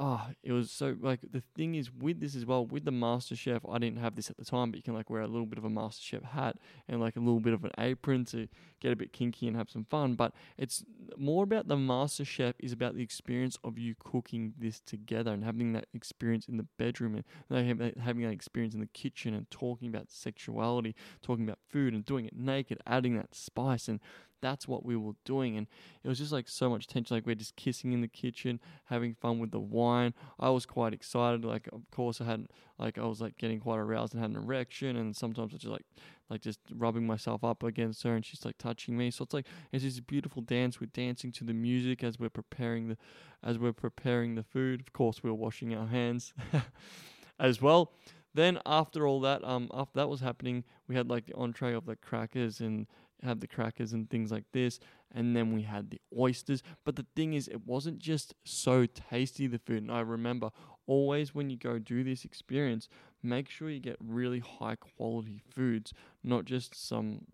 oh, 0.00 0.26
it 0.42 0.52
was 0.52 0.70
so 0.70 0.96
like 1.00 1.20
the 1.30 1.42
thing 1.54 1.74
is 1.74 1.92
with 1.92 2.20
this 2.20 2.34
as 2.34 2.46
well 2.46 2.64
with 2.64 2.84
the 2.86 2.90
master 2.90 3.36
chef 3.36 3.60
i 3.70 3.78
didn't 3.78 3.98
have 3.98 4.16
this 4.16 4.30
at 4.30 4.36
the 4.38 4.44
time 4.44 4.70
but 4.70 4.78
you 4.78 4.82
can 4.82 4.94
like 4.94 5.10
wear 5.10 5.20
a 5.20 5.26
little 5.26 5.46
bit 5.46 5.58
of 5.58 5.64
a 5.64 5.70
master 5.70 6.02
chef 6.02 6.22
hat 6.22 6.56
and 6.88 7.00
like 7.00 7.16
a 7.16 7.20
little 7.20 7.38
bit 7.38 7.52
of 7.52 7.64
an 7.64 7.70
apron 7.78 8.24
to 8.24 8.48
get 8.80 8.92
a 8.92 8.96
bit 8.96 9.12
kinky 9.12 9.46
and 9.46 9.56
have 9.56 9.70
some 9.70 9.84
fun. 9.84 10.14
But 10.14 10.32
it's 10.58 10.84
more 11.16 11.44
about 11.44 11.68
the 11.68 11.76
master 11.76 12.24
chef 12.24 12.54
is 12.58 12.72
about 12.72 12.94
the 12.96 13.02
experience 13.02 13.58
of 13.62 13.78
you 13.78 13.94
cooking 13.98 14.54
this 14.58 14.80
together 14.80 15.32
and 15.32 15.44
having 15.44 15.72
that 15.74 15.86
experience 15.94 16.48
in 16.48 16.56
the 16.56 16.66
bedroom 16.78 17.22
and 17.50 17.94
having 18.00 18.24
that 18.24 18.32
experience 18.32 18.74
in 18.74 18.80
the 18.80 18.86
kitchen 18.86 19.34
and 19.34 19.50
talking 19.50 19.88
about 19.88 20.10
sexuality 20.10 20.94
talking 21.22 21.44
about 21.44 21.58
food 21.68 21.92
and 21.92 22.04
doing 22.04 22.24
it 22.24 22.34
naked 22.34 22.78
adding 22.86 23.16
that 23.16 23.34
spice 23.34 23.88
and 23.88 24.00
that's 24.40 24.66
what 24.66 24.84
we 24.84 24.96
were 24.96 25.14
doing. 25.24 25.56
And 25.56 25.66
it 26.02 26.08
was 26.08 26.18
just 26.18 26.32
like 26.32 26.48
so 26.48 26.70
much 26.70 26.86
tension. 26.86 27.16
Like 27.16 27.26
we're 27.26 27.34
just 27.34 27.56
kissing 27.56 27.92
in 27.92 28.00
the 28.00 28.08
kitchen, 28.08 28.60
having 28.86 29.14
fun 29.14 29.38
with 29.38 29.50
the 29.50 29.60
wine. 29.60 30.14
I 30.38 30.50
was 30.50 30.66
quite 30.66 30.92
excited. 30.92 31.44
Like, 31.44 31.68
of 31.72 31.90
course, 31.90 32.20
I 32.20 32.24
had 32.24 32.48
like 32.78 32.98
I 32.98 33.04
was 33.04 33.20
like 33.20 33.36
getting 33.36 33.60
quite 33.60 33.78
aroused 33.78 34.14
and 34.14 34.22
had 34.22 34.30
an 34.30 34.36
erection. 34.36 34.96
And 34.96 35.14
sometimes 35.14 35.54
I 35.54 35.58
just 35.58 35.72
like 35.72 35.86
like 36.28 36.42
just 36.42 36.60
rubbing 36.74 37.06
myself 37.06 37.42
up 37.42 37.62
against 37.62 38.02
her, 38.04 38.14
and 38.14 38.24
she's 38.24 38.44
like 38.44 38.58
touching 38.58 38.96
me. 38.96 39.10
So 39.10 39.24
it's 39.24 39.34
like 39.34 39.46
it's 39.72 39.84
this 39.84 40.00
beautiful 40.00 40.42
dance. 40.42 40.80
We're 40.80 40.86
dancing 40.86 41.32
to 41.32 41.44
the 41.44 41.54
music 41.54 42.04
as 42.04 42.18
we're 42.18 42.30
preparing 42.30 42.88
the 42.88 42.96
as 43.42 43.58
we're 43.58 43.72
preparing 43.72 44.34
the 44.34 44.44
food. 44.44 44.80
Of 44.80 44.92
course, 44.92 45.22
we 45.22 45.30
we're 45.30 45.36
washing 45.36 45.74
our 45.74 45.86
hands 45.86 46.32
as 47.40 47.60
well. 47.60 47.92
Then 48.32 48.60
after 48.64 49.06
all 49.06 49.20
that, 49.20 49.42
um, 49.44 49.68
after 49.74 49.98
that 49.98 50.08
was 50.08 50.20
happening, 50.20 50.64
we 50.86 50.94
had 50.94 51.08
like 51.08 51.26
the 51.26 51.34
entree 51.34 51.74
of 51.74 51.86
the 51.86 51.96
crackers 51.96 52.60
and 52.60 52.86
have 53.22 53.40
the 53.40 53.46
crackers 53.46 53.92
and 53.92 54.08
things 54.08 54.30
like 54.30 54.44
this. 54.52 54.78
And 55.12 55.36
then 55.36 55.52
we 55.52 55.62
had 55.62 55.90
the 55.90 56.00
oysters. 56.16 56.62
But 56.84 56.96
the 56.96 57.06
thing 57.16 57.34
is, 57.34 57.48
it 57.48 57.66
wasn't 57.66 57.98
just 57.98 58.34
so 58.44 58.86
tasty, 58.86 59.46
the 59.46 59.58
food. 59.58 59.82
And 59.82 59.92
I 59.92 60.00
remember 60.00 60.50
always 60.86 61.34
when 61.34 61.50
you 61.50 61.56
go 61.56 61.78
do 61.78 62.02
this 62.02 62.24
experience, 62.24 62.88
make 63.22 63.48
sure 63.48 63.70
you 63.70 63.80
get 63.80 63.96
really 64.00 64.40
high 64.40 64.76
quality 64.76 65.42
foods, 65.54 65.92
not 66.22 66.44
just 66.44 66.74
some 66.74 67.26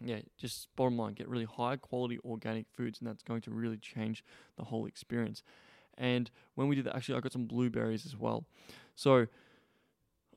yeah, 0.00 0.20
just 0.36 0.68
bottom 0.76 0.96
line, 0.96 1.14
get 1.14 1.28
really 1.28 1.44
high 1.44 1.76
quality 1.76 2.18
organic 2.24 2.66
foods, 2.72 3.00
and 3.00 3.08
that's 3.08 3.22
going 3.22 3.40
to 3.42 3.50
really 3.50 3.78
change 3.78 4.24
the 4.56 4.64
whole 4.64 4.86
experience. 4.86 5.42
And 5.96 6.30
when 6.54 6.68
we 6.68 6.76
did 6.76 6.84
that, 6.84 6.94
actually, 6.94 7.16
I 7.16 7.20
got 7.20 7.32
some 7.32 7.46
blueberries 7.46 8.06
as 8.06 8.16
well. 8.16 8.44
So 8.94 9.26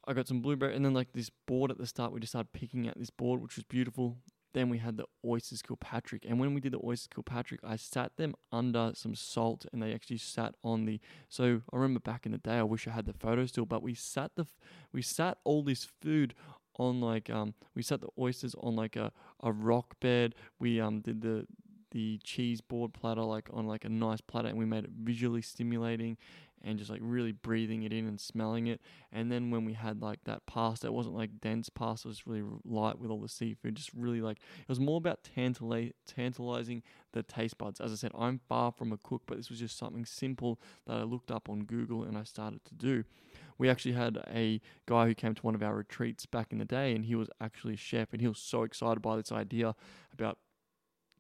I 0.08 0.14
got 0.14 0.28
some 0.28 0.42
blueberry, 0.42 0.76
and 0.76 0.84
then 0.84 0.94
like 0.94 1.14
this 1.14 1.30
board 1.46 1.70
at 1.70 1.78
the 1.78 1.86
start, 1.86 2.12
we 2.12 2.20
just 2.20 2.32
started 2.32 2.52
picking 2.54 2.88
out 2.88 2.98
this 2.98 3.12
board, 3.12 3.42
which 3.42 3.56
was 3.56 3.64
beautiful. 3.66 4.18
Then 4.54 4.70
we 4.70 4.80
had 4.80 4.98
the 4.98 5.06
oysters 5.26 5.62
Kilpatrick. 5.62 6.26
And 6.28 6.40
when 6.40 6.54
we 6.54 6.62
did 6.62 6.74
the 6.74 6.82
oysters 6.84 7.08
Kilpatrick, 7.14 7.62
I 7.64 7.76
sat 7.76 8.18
them 8.18 8.36
under 8.52 8.92
some 8.96 9.16
salt 9.16 9.66
and 9.72 9.82
they 9.82 9.94
actually 9.94 10.18
sat 10.18 10.56
on 10.64 10.86
the 10.86 11.00
so 11.30 11.62
I 11.72 11.76
remember 11.76 12.00
back 12.00 12.26
in 12.26 12.32
the 12.32 12.38
day 12.38 12.56
I 12.58 12.64
wish 12.64 12.88
I 12.88 12.92
had 12.92 13.06
the 13.06 13.14
photo 13.14 13.46
still, 13.46 13.66
but 13.66 13.82
we 13.82 13.94
sat 13.94 14.32
the 14.36 14.46
we 14.92 15.02
sat 15.02 15.38
all 15.44 15.64
this 15.64 15.88
food 16.02 16.34
on 16.78 17.02
like 17.02 17.30
um 17.30 17.54
we 17.76 17.82
sat 17.82 18.02
the 18.02 18.10
oysters 18.20 18.56
on 18.60 18.76
like 18.76 18.96
a, 18.96 19.12
a 19.42 19.52
rock 19.52 20.00
bed. 20.00 20.36
We 20.60 20.80
um 20.80 21.02
did 21.02 21.22
the 21.22 21.48
the 21.92 22.20
cheese 22.24 22.62
board 22.62 22.94
platter 22.94 23.22
like 23.22 23.50
on 23.54 23.68
like 23.68 23.86
a 23.86 23.90
nice 23.90 24.22
platter 24.22 24.48
and 24.48 24.58
we 24.58 24.66
made 24.66 24.86
it 24.86 24.92
visually 25.04 25.42
stimulating 25.42 26.18
and 26.64 26.78
just 26.78 26.90
like 26.90 27.00
really 27.02 27.32
breathing 27.32 27.84
it 27.84 27.94
in 27.94 28.08
and 28.08 28.20
smelling 28.20 28.68
it. 28.68 28.82
And 29.12 29.32
then 29.32 29.52
when 29.52 29.66
we 29.66 29.74
had 29.74 30.02
like 30.02 30.24
that 30.26 30.46
pasta, 30.46 30.88
it 30.88 30.94
wasn't 30.94 31.16
like 31.16 31.42
dense 31.42 31.70
pasta, 31.70 32.08
it 32.08 32.10
was 32.10 32.28
really 32.28 32.44
light 32.64 33.00
with 33.00 33.12
all 33.12 33.20
the 33.20 33.30
seafood, 33.30 33.76
just 33.76 33.92
really 33.94 34.22
like 34.22 34.38
it 34.38 34.70
was 34.70 34.80
more 34.80 34.98
about 34.98 35.28
tantali- 35.36 35.94
tantalizing 36.06 36.84
the 37.14 37.24
taste 37.24 37.58
buds. 37.58 37.82
As 37.82 37.92
I 37.92 37.96
said, 37.96 38.12
I'm 38.18 38.40
far 38.48 38.72
from 38.72 38.92
a 38.92 38.98
cook, 38.98 39.24
but 39.26 39.38
this 39.38 39.50
was 39.50 39.60
just 39.60 39.78
something 39.78 40.06
simple 40.06 40.60
that 40.88 40.98
I 40.98 41.04
looked 41.04 41.32
up 41.32 41.50
on 41.50 41.66
Google 41.66 42.04
and 42.04 42.18
I 42.18 42.24
started 42.24 42.64
to 42.66 42.74
do. 42.74 43.04
We 43.58 43.70
actually 43.70 43.94
had 43.94 44.18
a 44.34 44.60
guy 44.88 45.06
who 45.06 45.14
came 45.14 45.36
to 45.36 45.42
one 45.42 45.56
of 45.56 45.62
our 45.62 45.76
retreats 45.76 46.26
back 46.26 46.52
in 46.52 46.58
the 46.58 46.66
day, 46.66 46.96
and 46.96 47.06
he 47.06 47.16
was 47.16 47.30
actually 47.40 47.76
a 47.76 47.78
chef, 47.78 48.12
and 48.12 48.22
he 48.22 48.28
was 48.28 48.40
so 48.40 48.64
excited 48.64 49.02
by 49.02 49.18
this 49.18 49.32
idea 49.32 49.76
about 50.12 50.38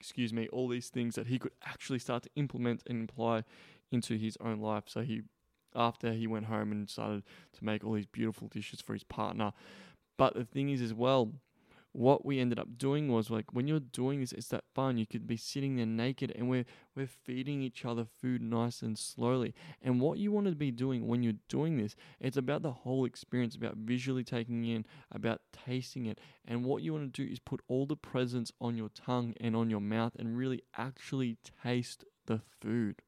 excuse 0.01 0.33
me, 0.33 0.47
all 0.51 0.67
these 0.67 0.89
things 0.89 1.13
that 1.13 1.27
he 1.27 1.37
could 1.37 1.51
actually 1.63 1.99
start 1.99 2.23
to 2.23 2.29
implement 2.35 2.81
and 2.87 3.07
apply 3.07 3.43
into 3.91 4.15
his 4.15 4.37
own 4.41 4.59
life. 4.59 4.85
So 4.87 5.01
he, 5.01 5.21
after 5.75 6.13
he 6.13 6.27
went 6.27 6.45
home 6.45 6.71
and 6.71 6.89
started 6.89 7.23
to 7.53 7.65
make 7.65 7.83
all 7.83 7.93
these 7.93 8.05
beautiful 8.05 8.47
dishes 8.47 8.81
for 8.81 8.93
his 8.93 9.03
partner. 9.03 9.53
But 10.17 10.35
the 10.35 10.45
thing 10.45 10.69
is, 10.69 10.81
as 10.81 10.93
well, 10.93 11.33
what 11.93 12.25
we 12.25 12.39
ended 12.39 12.57
up 12.57 12.77
doing 12.77 13.09
was 13.11 13.29
like 13.29 13.53
when 13.53 13.67
you're 13.67 13.79
doing 13.79 14.21
this, 14.21 14.31
it's 14.31 14.47
that 14.47 14.63
fun. 14.73 14.97
You 14.97 15.05
could 15.05 15.27
be 15.27 15.35
sitting 15.35 15.75
there 15.75 15.85
naked 15.85 16.31
and 16.35 16.49
we're 16.49 16.65
we're 16.95 17.07
feeding 17.07 17.61
each 17.61 17.83
other 17.83 18.05
food 18.05 18.41
nice 18.41 18.81
and 18.81 18.97
slowly. 18.97 19.53
And 19.81 19.99
what 19.99 20.17
you 20.17 20.31
want 20.31 20.47
to 20.47 20.55
be 20.55 20.71
doing 20.71 21.07
when 21.07 21.21
you're 21.21 21.33
doing 21.49 21.77
this, 21.77 21.95
it's 22.19 22.37
about 22.37 22.61
the 22.61 22.71
whole 22.71 23.03
experience, 23.05 23.55
about 23.55 23.75
visually 23.75 24.23
taking 24.23 24.63
in, 24.63 24.85
about 25.11 25.41
tasting 25.51 26.05
it. 26.05 26.19
And 26.45 26.63
what 26.63 26.81
you 26.81 26.93
want 26.93 27.13
to 27.13 27.25
do 27.25 27.29
is 27.29 27.39
put 27.39 27.61
all 27.67 27.85
the 27.85 27.97
presence 27.97 28.51
on 28.61 28.77
your 28.77 28.89
tongue 28.89 29.33
and 29.41 29.55
on 29.55 29.69
your 29.69 29.81
mouth 29.81 30.13
and 30.17 30.37
really 30.37 30.61
actually 30.77 31.37
taste 31.61 32.05
the 32.25 32.41
food 32.61 33.01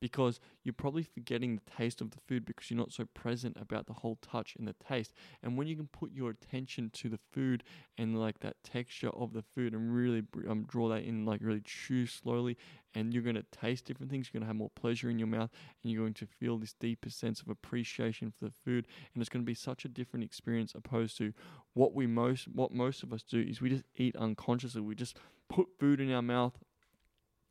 because 0.00 0.40
you're 0.62 0.72
probably 0.72 1.02
forgetting 1.02 1.56
the 1.56 1.70
taste 1.70 2.00
of 2.00 2.10
the 2.10 2.20
food 2.28 2.44
because 2.44 2.70
you're 2.70 2.78
not 2.78 2.92
so 2.92 3.04
present 3.14 3.56
about 3.60 3.86
the 3.86 3.92
whole 3.92 4.18
touch 4.20 4.54
and 4.58 4.68
the 4.68 4.74
taste. 4.74 5.12
And 5.42 5.56
when 5.56 5.66
you 5.66 5.76
can 5.76 5.88
put 5.88 6.12
your 6.12 6.30
attention 6.30 6.90
to 6.94 7.08
the 7.08 7.18
food 7.32 7.62
and 7.96 8.20
like 8.20 8.40
that 8.40 8.56
texture 8.62 9.10
of 9.10 9.32
the 9.32 9.42
food 9.42 9.72
and 9.72 9.94
really 9.94 10.22
um, 10.48 10.64
draw 10.68 10.88
that 10.88 11.04
in, 11.04 11.24
like 11.24 11.40
really 11.42 11.62
chew 11.64 12.06
slowly, 12.06 12.56
and 12.94 13.12
you're 13.12 13.22
going 13.22 13.36
to 13.36 13.44
taste 13.52 13.84
different 13.84 14.10
things, 14.10 14.26
you're 14.26 14.38
going 14.38 14.46
to 14.46 14.48
have 14.48 14.56
more 14.56 14.70
pleasure 14.74 15.10
in 15.10 15.18
your 15.18 15.28
mouth, 15.28 15.50
and 15.82 15.92
you're 15.92 16.02
going 16.02 16.14
to 16.14 16.26
feel 16.26 16.56
this 16.56 16.72
deeper 16.72 17.10
sense 17.10 17.40
of 17.40 17.48
appreciation 17.48 18.32
for 18.38 18.46
the 18.46 18.54
food. 18.64 18.86
And 19.14 19.20
it's 19.20 19.28
going 19.28 19.44
to 19.44 19.46
be 19.46 19.54
such 19.54 19.84
a 19.84 19.88
different 19.88 20.24
experience 20.24 20.72
opposed 20.74 21.18
to 21.18 21.32
what 21.74 21.94
we 21.94 22.06
most, 22.06 22.48
what 22.48 22.72
most 22.72 23.02
of 23.02 23.12
us 23.12 23.22
do 23.22 23.38
is 23.38 23.60
we 23.60 23.70
just 23.70 23.84
eat 23.96 24.16
unconsciously. 24.16 24.80
We 24.80 24.94
just 24.94 25.18
put 25.48 25.68
food 25.78 26.00
in 26.00 26.12
our 26.12 26.22
mouth 26.22 26.54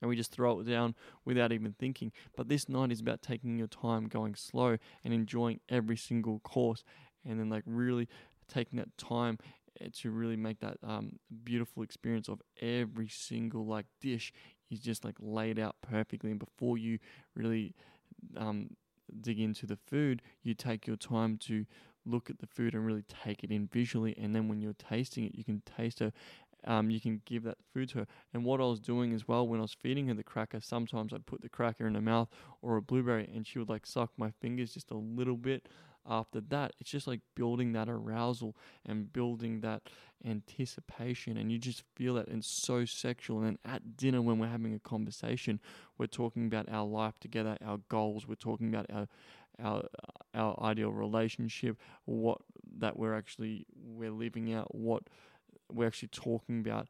and 0.02 0.10
we 0.10 0.16
just 0.16 0.32
throw 0.32 0.60
it 0.60 0.68
down 0.68 0.96
without 1.24 1.52
even 1.52 1.74
thinking. 1.78 2.12
But 2.36 2.50
this 2.50 2.68
night 2.70 2.92
is 2.92 3.02
about 3.02 3.22
taking 3.22 3.58
your 3.58 3.68
time, 3.68 4.08
going 4.08 4.36
slow, 4.36 4.78
and 5.04 5.14
enjoying 5.14 5.60
every 5.70 5.98
single 5.98 6.40
course, 6.40 6.84
and 7.26 7.40
then 7.40 7.50
like 7.50 7.64
really 7.66 8.08
taking 8.48 8.78
that 8.78 8.98
time 8.98 9.38
eh, 9.82 9.88
to 10.02 10.12
really 10.12 10.38
make 10.38 10.60
that 10.60 10.78
um, 10.84 11.20
beautiful 11.44 11.84
experience 11.84 12.28
of 12.28 12.42
every 12.62 13.08
single 13.08 13.66
like 13.66 13.86
dish 14.02 14.32
is 14.70 14.80
just 14.80 15.06
like 15.06 15.16
laid 15.20 15.60
out 15.60 15.76
perfectly. 15.82 16.32
And 16.32 16.40
before 16.40 16.78
you 16.78 17.00
really 17.36 17.76
um, 18.38 18.72
dig 19.22 19.40
into 19.40 19.66
the 19.66 19.78
food, 19.78 20.22
you 20.44 20.54
take 20.54 20.88
your 20.88 20.98
time 20.98 21.38
to 21.38 21.66
look 22.06 22.30
at 22.30 22.40
the 22.40 22.48
food 22.48 22.74
and 22.76 22.86
really 22.86 23.04
take 23.24 23.44
it 23.44 23.52
in 23.52 23.68
visually. 23.68 24.16
And 24.18 24.36
then 24.36 24.48
when 24.48 24.62
you're 24.62 24.74
tasting 24.74 25.26
it, 25.26 25.36
you 25.36 25.44
can 25.44 25.62
taste 25.66 26.02
it 26.02 26.14
um, 26.66 26.90
you 26.90 27.00
can 27.00 27.22
give 27.26 27.44
that 27.44 27.58
food 27.74 27.90
to 27.90 28.00
her. 28.00 28.08
And 28.34 28.44
what 28.44 28.60
I 28.60 28.66
was 28.66 28.80
doing 28.80 29.14
as 29.14 29.28
well 29.28 29.48
when 29.48 29.60
I 29.60 29.64
was 29.64 29.74
feeding 29.74 30.08
her 30.08 30.14
the 30.14 30.24
cracker, 30.24 30.60
sometimes 30.62 31.14
I'd 31.14 31.26
put 31.26 31.42
the 31.42 31.50
cracker 31.50 31.88
in 31.88 31.96
her 31.96 32.02
mouth 32.02 32.30
or 32.62 32.78
a 32.78 32.82
blueberry 32.82 33.30
and 33.34 33.46
she 33.46 33.60
would 33.60 33.70
like 33.70 33.86
suck 33.86 34.12
my 34.18 34.32
fingers 34.42 34.74
just 34.74 34.92
a 34.92 34.98
little 34.98 35.38
bit. 35.38 35.68
After 36.08 36.40
that, 36.50 36.74
it's 36.80 36.92
just 36.92 37.08
like 37.08 37.22
building 37.34 37.74
that 37.74 37.90
arousal 37.90 38.56
and 38.86 39.12
building 39.12 39.62
that 39.62 39.82
anticipation, 40.24 41.36
and 41.38 41.52
you 41.52 41.58
just 41.58 41.84
feel 41.96 42.14
that 42.14 42.28
and 42.28 42.46
so 42.46 42.86
sexual. 42.86 43.40
And 43.40 43.48
then 43.48 43.58
at 43.66 43.98
dinner, 43.98 44.22
when 44.22 44.38
we're 44.38 44.48
having 44.48 44.76
a 44.76 44.80
conversation, 44.80 45.60
we're 45.98 46.06
talking 46.06 46.46
about 46.46 46.70
our 46.70 46.86
life 46.86 47.20
together, 47.20 47.58
our 47.66 47.80
goals. 47.90 48.28
We're 48.28 48.36
talking 48.36 48.68
about 48.68 48.86
our 48.94 49.08
our 49.60 49.84
our 50.34 50.62
ideal 50.62 50.92
relationship, 50.92 51.78
what 52.06 52.40
that 52.78 52.98
we're 52.98 53.16
actually 53.16 53.66
we're 53.76 54.12
living 54.12 54.54
out, 54.54 54.76
what 54.76 55.04
we're 55.72 55.88
actually 55.88 56.10
talking 56.10 56.60
about 56.60 56.88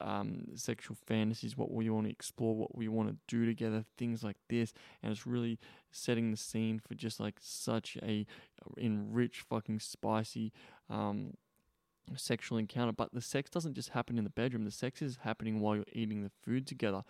um, 0.00 0.44
sexual 0.54 0.96
fantasies, 1.06 1.56
what 1.56 1.70
we 1.70 1.90
want 1.90 2.06
to 2.06 2.12
explore, 2.12 2.54
what 2.54 2.76
we 2.76 2.88
want 2.88 3.08
to 3.08 3.16
do 3.28 3.46
together, 3.46 3.84
things 3.98 4.22
like 4.22 4.36
this, 4.48 4.72
and 5.02 5.12
it's 5.12 5.26
really 5.26 5.58
setting 5.90 6.30
the 6.30 6.36
scene 6.36 6.78
for 6.78 6.94
just 6.94 7.20
like 7.20 7.36
such 7.40 7.96
a 8.02 8.26
enriched, 8.78 9.42
fucking 9.48 9.80
spicy 9.80 10.52
um, 10.88 11.34
sexual 12.16 12.58
encounter. 12.58 12.92
But 12.92 13.12
the 13.12 13.20
sex 13.20 13.50
doesn't 13.50 13.74
just 13.74 13.90
happen 13.90 14.18
in 14.18 14.24
the 14.24 14.30
bedroom; 14.30 14.64
the 14.64 14.70
sex 14.70 15.02
is 15.02 15.18
happening 15.22 15.60
while 15.60 15.76
you're 15.76 15.84
eating 15.92 16.22
the 16.22 16.32
food 16.42 16.66
together, 16.66 17.02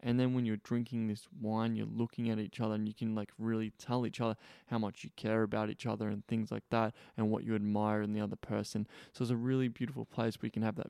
and 0.00 0.20
then 0.20 0.34
when 0.34 0.44
you're 0.44 0.58
drinking 0.58 1.08
this 1.08 1.26
wine, 1.40 1.74
you're 1.74 1.86
looking 1.86 2.30
at 2.30 2.38
each 2.38 2.60
other 2.60 2.74
and 2.74 2.86
you 2.86 2.94
can 2.94 3.14
like 3.14 3.30
really 3.38 3.72
tell 3.78 4.06
each 4.06 4.20
other 4.20 4.36
how 4.66 4.78
much 4.78 5.04
you 5.04 5.10
care 5.16 5.42
about 5.42 5.70
each 5.70 5.86
other 5.86 6.08
and 6.08 6.26
things 6.26 6.50
like 6.50 6.64
that 6.70 6.94
and 7.16 7.30
what 7.30 7.44
you 7.44 7.54
admire 7.54 8.02
in 8.02 8.12
the 8.12 8.20
other 8.20 8.36
person. 8.36 8.86
So 9.12 9.22
it's 9.22 9.30
a 9.30 9.36
really 9.36 9.68
beautiful 9.68 10.04
place 10.04 10.36
where 10.36 10.46
you 10.48 10.52
can 10.52 10.62
have 10.62 10.76
that 10.76 10.88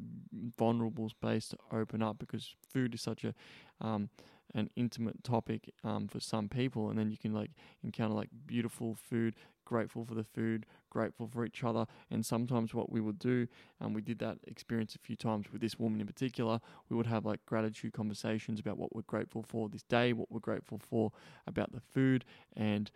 vulnerable 0.58 1.08
space 1.08 1.48
to 1.48 1.58
open 1.72 2.02
up 2.02 2.18
because 2.18 2.54
food 2.68 2.94
is 2.94 3.02
such 3.02 3.24
a 3.24 3.34
um, 3.80 4.10
an 4.54 4.70
intimate 4.76 5.22
topic 5.24 5.72
um, 5.84 6.08
for 6.08 6.20
some 6.20 6.48
people, 6.48 6.88
and 6.88 6.98
then 6.98 7.10
you 7.10 7.18
can 7.18 7.32
like 7.32 7.50
encounter 7.82 8.14
like 8.14 8.30
beautiful 8.46 8.94
food, 8.94 9.34
grateful 9.64 10.04
for 10.04 10.14
the 10.14 10.24
food, 10.24 10.66
grateful 10.90 11.26
for 11.26 11.44
each 11.44 11.62
other. 11.64 11.86
And 12.10 12.24
sometimes 12.24 12.72
what 12.72 12.90
we 12.90 13.00
would 13.00 13.18
do, 13.18 13.48
and 13.80 13.94
we 13.94 14.00
did 14.00 14.18
that 14.20 14.38
experience 14.46 14.94
a 14.94 14.98
few 14.98 15.16
times 15.16 15.46
with 15.52 15.60
this 15.60 15.78
woman 15.78 16.00
in 16.00 16.06
particular, 16.06 16.60
we 16.88 16.96
would 16.96 17.06
have 17.06 17.26
like 17.26 17.44
gratitude 17.46 17.92
conversations 17.92 18.60
about 18.60 18.78
what 18.78 18.94
we're 18.94 19.02
grateful 19.02 19.42
for 19.42 19.68
this 19.68 19.82
day, 19.82 20.12
what 20.12 20.30
we're 20.30 20.40
grateful 20.40 20.78
for 20.78 21.12
about 21.46 21.72
the 21.72 21.80
food, 21.80 22.24
and 22.56 22.90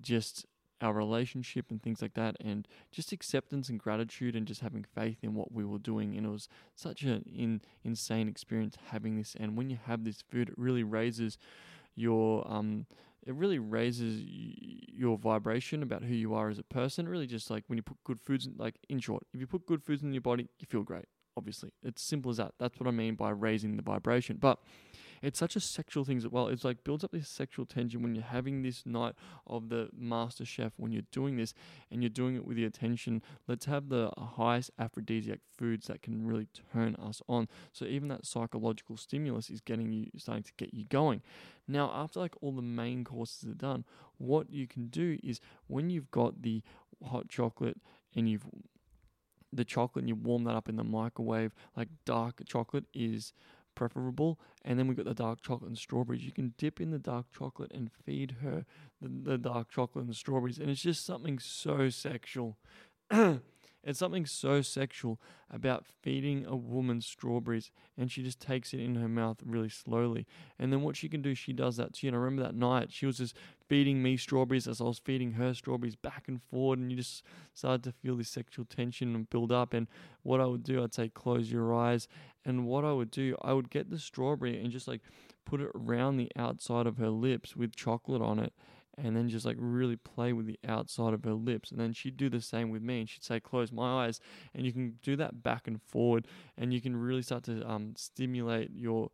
just 0.00 0.46
our 0.80 0.92
relationship 0.92 1.70
and 1.70 1.82
things 1.82 2.02
like 2.02 2.14
that, 2.14 2.36
and 2.40 2.66
just 2.90 3.12
acceptance 3.12 3.68
and 3.68 3.78
gratitude, 3.78 4.36
and 4.36 4.46
just 4.46 4.60
having 4.60 4.84
faith 4.84 5.18
in 5.22 5.34
what 5.34 5.52
we 5.52 5.64
were 5.64 5.78
doing. 5.78 6.16
And 6.16 6.26
it 6.26 6.30
was 6.30 6.48
such 6.74 7.02
an 7.02 7.24
in, 7.34 7.60
insane 7.84 8.28
experience 8.28 8.76
having 8.90 9.16
this. 9.16 9.36
And 9.38 9.56
when 9.56 9.70
you 9.70 9.78
have 9.86 10.04
this 10.04 10.22
food, 10.22 10.48
it 10.48 10.58
really 10.58 10.82
raises 10.82 11.38
your 11.94 12.50
um, 12.50 12.86
it 13.26 13.34
really 13.34 13.58
raises 13.58 14.22
your 14.26 15.16
vibration 15.16 15.82
about 15.82 16.04
who 16.04 16.14
you 16.14 16.34
are 16.34 16.50
as 16.50 16.58
a 16.58 16.62
person. 16.62 17.08
Really, 17.08 17.26
just 17.26 17.50
like 17.50 17.64
when 17.68 17.78
you 17.78 17.82
put 17.82 17.96
good 18.04 18.20
foods, 18.20 18.46
in, 18.46 18.54
like 18.58 18.76
in 18.88 19.00
short, 19.00 19.24
if 19.32 19.40
you 19.40 19.46
put 19.46 19.66
good 19.66 19.82
foods 19.82 20.02
in 20.02 20.12
your 20.12 20.20
body, 20.20 20.48
you 20.58 20.66
feel 20.68 20.82
great. 20.82 21.06
Obviously, 21.36 21.72
it's 21.82 22.02
simple 22.02 22.30
as 22.30 22.36
that. 22.36 22.52
That's 22.58 22.78
what 22.78 22.86
I 22.86 22.92
mean 22.92 23.14
by 23.14 23.30
raising 23.30 23.76
the 23.76 23.82
vibration. 23.82 24.36
But 24.40 24.58
it's 25.24 25.38
such 25.38 25.56
a 25.56 25.60
sexual 25.60 26.04
thing 26.04 26.16
as 26.16 26.28
well. 26.28 26.48
It's 26.48 26.64
like 26.64 26.84
builds 26.84 27.04
up 27.04 27.12
this 27.12 27.28
sexual 27.28 27.66
tension 27.66 28.02
when 28.02 28.14
you're 28.14 28.24
having 28.24 28.62
this 28.62 28.84
night 28.84 29.14
of 29.46 29.68
the 29.68 29.88
master 29.96 30.44
chef, 30.44 30.72
when 30.76 30.92
you're 30.92 31.02
doing 31.12 31.36
this 31.36 31.54
and 31.90 32.02
you're 32.02 32.10
doing 32.10 32.36
it 32.36 32.46
with 32.46 32.56
the 32.56 32.64
attention. 32.64 33.22
Let's 33.48 33.64
have 33.66 33.88
the 33.88 34.10
highest 34.16 34.70
aphrodisiac 34.78 35.40
foods 35.56 35.86
that 35.86 36.02
can 36.02 36.26
really 36.26 36.48
turn 36.72 36.94
us 36.96 37.22
on. 37.28 37.48
So 37.72 37.84
even 37.86 38.08
that 38.08 38.26
psychological 38.26 38.96
stimulus 38.96 39.50
is 39.50 39.60
getting 39.60 39.92
you 39.92 40.06
starting 40.16 40.44
to 40.44 40.52
get 40.56 40.74
you 40.74 40.84
going. 40.84 41.22
Now, 41.66 41.90
after 41.94 42.20
like 42.20 42.34
all 42.40 42.52
the 42.52 42.62
main 42.62 43.04
courses 43.04 43.48
are 43.48 43.54
done, 43.54 43.84
what 44.18 44.50
you 44.50 44.66
can 44.66 44.88
do 44.88 45.18
is 45.22 45.40
when 45.66 45.90
you've 45.90 46.10
got 46.10 46.42
the 46.42 46.62
hot 47.02 47.28
chocolate 47.28 47.78
and 48.14 48.28
you've 48.28 48.44
the 49.52 49.64
chocolate 49.64 50.02
and 50.02 50.08
you 50.08 50.16
warm 50.16 50.44
that 50.44 50.54
up 50.54 50.68
in 50.68 50.76
the 50.76 50.84
microwave, 50.84 51.54
like 51.76 51.88
dark 52.04 52.42
chocolate 52.44 52.86
is 52.92 53.32
preferable. 53.74 54.38
And 54.64 54.78
then 54.78 54.86
we've 54.86 54.96
got 54.96 55.06
the 55.06 55.14
dark 55.14 55.42
chocolate 55.42 55.68
and 55.68 55.78
strawberries. 55.78 56.24
You 56.24 56.32
can 56.32 56.54
dip 56.58 56.80
in 56.80 56.90
the 56.90 56.98
dark 56.98 57.26
chocolate 57.36 57.72
and 57.72 57.90
feed 58.04 58.36
her 58.42 58.64
the, 59.00 59.08
the 59.08 59.38
dark 59.38 59.70
chocolate 59.70 60.06
and 60.06 60.16
strawberries. 60.16 60.58
And 60.58 60.70
it's 60.70 60.82
just 60.82 61.04
something 61.04 61.38
so 61.38 61.88
sexual. 61.90 62.58
it's 63.84 63.98
something 63.98 64.24
so 64.24 64.62
sexual 64.62 65.20
about 65.50 65.84
feeding 66.02 66.46
a 66.46 66.56
woman 66.56 67.00
strawberries 67.00 67.70
and 67.98 68.10
she 68.10 68.22
just 68.22 68.40
takes 68.40 68.72
it 68.72 68.80
in 68.80 68.94
her 68.96 69.08
mouth 69.08 69.38
really 69.44 69.68
slowly. 69.68 70.26
And 70.58 70.72
then 70.72 70.80
what 70.80 70.96
she 70.96 71.08
can 71.08 71.22
do, 71.22 71.34
she 71.34 71.52
does 71.52 71.76
that 71.76 71.92
too. 71.92 72.08
And 72.08 72.16
I 72.16 72.18
remember 72.18 72.42
that 72.42 72.54
night 72.54 72.90
she 72.90 73.06
was 73.06 73.18
just 73.18 73.36
feeding 73.68 74.02
me 74.02 74.16
strawberries 74.16 74.66
as 74.66 74.80
I 74.80 74.84
was 74.84 74.98
feeding 74.98 75.32
her 75.32 75.52
strawberries 75.52 75.96
back 75.96 76.24
and 76.28 76.42
forward. 76.42 76.78
And 76.78 76.90
you 76.90 76.96
just 76.96 77.22
started 77.52 77.84
to 77.84 77.92
feel 77.92 78.16
this 78.16 78.30
sexual 78.30 78.64
tension 78.64 79.14
and 79.14 79.28
build 79.28 79.52
up. 79.52 79.74
And 79.74 79.86
what 80.22 80.40
I 80.40 80.46
would 80.46 80.64
do, 80.64 80.82
I'd 80.82 80.94
say, 80.94 81.08
close 81.08 81.52
your 81.52 81.74
eyes 81.74 82.08
and 82.44 82.66
what 82.66 82.84
I 82.84 82.92
would 82.92 83.10
do, 83.10 83.36
I 83.42 83.52
would 83.52 83.70
get 83.70 83.90
the 83.90 83.98
strawberry 83.98 84.60
and 84.60 84.70
just 84.70 84.88
like 84.88 85.00
put 85.44 85.60
it 85.60 85.70
around 85.74 86.16
the 86.16 86.30
outside 86.36 86.86
of 86.86 86.96
her 86.98 87.10
lips 87.10 87.54
with 87.54 87.76
chocolate 87.76 88.22
on 88.22 88.38
it 88.38 88.52
and 88.96 89.16
then 89.16 89.28
just 89.28 89.44
like 89.44 89.56
really 89.58 89.96
play 89.96 90.32
with 90.32 90.46
the 90.46 90.58
outside 90.66 91.14
of 91.14 91.24
her 91.24 91.34
lips. 91.34 91.70
And 91.70 91.80
then 91.80 91.92
she'd 91.92 92.16
do 92.16 92.28
the 92.28 92.40
same 92.40 92.70
with 92.70 92.82
me 92.82 93.00
and 93.00 93.08
she'd 93.08 93.24
say, 93.24 93.40
Close 93.40 93.72
my 93.72 94.04
eyes. 94.04 94.20
And 94.54 94.64
you 94.64 94.72
can 94.72 94.98
do 95.02 95.16
that 95.16 95.42
back 95.42 95.66
and 95.66 95.82
forward 95.82 96.26
and 96.56 96.72
you 96.72 96.80
can 96.80 96.96
really 96.96 97.22
start 97.22 97.44
to 97.44 97.68
um, 97.68 97.94
stimulate 97.96 98.70
your 98.74 99.10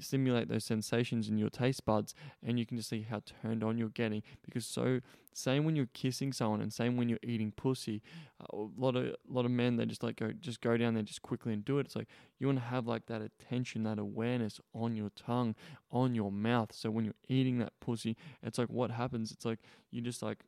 stimulate 0.00 0.48
those 0.48 0.64
sensations 0.64 1.28
in 1.28 1.38
your 1.38 1.48
taste 1.48 1.84
buds 1.84 2.14
and 2.44 2.58
you 2.58 2.66
can 2.66 2.76
just 2.76 2.88
see 2.88 3.06
how 3.08 3.22
turned 3.42 3.62
on 3.62 3.78
you're 3.78 3.88
getting 3.90 4.20
because 4.44 4.66
so 4.66 5.00
same 5.36 5.64
when 5.64 5.76
you're 5.76 5.88
kissing 5.92 6.32
someone 6.32 6.60
and 6.60 6.72
same 6.72 6.96
when 6.96 7.08
you're 7.08 7.18
eating 7.22 7.52
pussy 7.52 8.02
uh, 8.40 8.56
a 8.56 8.68
lot 8.76 8.96
of 8.96 9.14
lot 9.28 9.44
of 9.44 9.50
men 9.50 9.76
they 9.76 9.84
just 9.84 10.02
like 10.02 10.16
go 10.16 10.32
just 10.40 10.60
go 10.60 10.76
down 10.76 10.94
there 10.94 11.02
just 11.02 11.22
quickly 11.22 11.52
and 11.52 11.64
do 11.64 11.78
it. 11.78 11.86
It's 11.86 11.96
like 11.96 12.08
you 12.38 12.46
want 12.46 12.58
to 12.58 12.64
have 12.64 12.86
like 12.86 13.06
that 13.06 13.20
attention 13.22 13.82
that 13.84 13.98
awareness 13.98 14.60
on 14.74 14.96
your 14.96 15.10
tongue 15.10 15.54
on 15.90 16.14
your 16.14 16.32
mouth. 16.32 16.72
So 16.72 16.90
when 16.90 17.04
you're 17.04 17.14
eating 17.28 17.58
that 17.58 17.72
pussy 17.80 18.16
it's 18.42 18.58
like 18.58 18.68
what 18.68 18.90
happens? 18.90 19.30
It's 19.30 19.44
like 19.44 19.58
you 19.90 20.00
just 20.00 20.22
like 20.22 20.38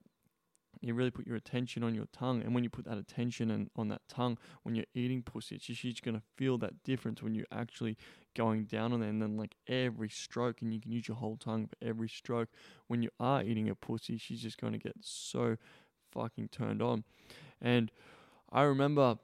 you 0.80 0.94
really 0.94 1.10
put 1.10 1.26
your 1.26 1.36
attention 1.36 1.82
on 1.82 1.94
your 1.94 2.06
tongue. 2.12 2.42
And 2.42 2.54
when 2.54 2.64
you 2.64 2.70
put 2.70 2.84
that 2.84 2.98
attention 2.98 3.50
and 3.50 3.70
on 3.76 3.88
that 3.88 4.02
tongue, 4.08 4.38
when 4.62 4.74
you're 4.74 4.86
eating 4.94 5.22
pussy, 5.22 5.58
she's, 5.58 5.76
she's 5.76 6.00
going 6.00 6.16
to 6.16 6.22
feel 6.36 6.58
that 6.58 6.82
difference 6.82 7.22
when 7.22 7.34
you're 7.34 7.46
actually 7.52 7.96
going 8.36 8.64
down 8.64 8.92
on 8.92 9.02
it. 9.02 9.08
And 9.08 9.20
then, 9.20 9.36
like 9.36 9.56
every 9.66 10.08
stroke, 10.08 10.62
and 10.62 10.72
you 10.72 10.80
can 10.80 10.92
use 10.92 11.08
your 11.08 11.16
whole 11.16 11.36
tongue 11.36 11.66
for 11.66 11.76
every 11.86 12.08
stroke. 12.08 12.48
When 12.86 13.02
you 13.02 13.10
are 13.18 13.42
eating 13.42 13.68
a 13.68 13.74
pussy, 13.74 14.18
she's 14.18 14.42
just 14.42 14.58
to 14.58 14.70
get 14.78 14.96
so 15.00 15.56
fucking 16.12 16.48
turned 16.48 16.82
on. 16.82 17.04
And 17.60 17.90
I 18.50 18.62
remember 18.62 19.18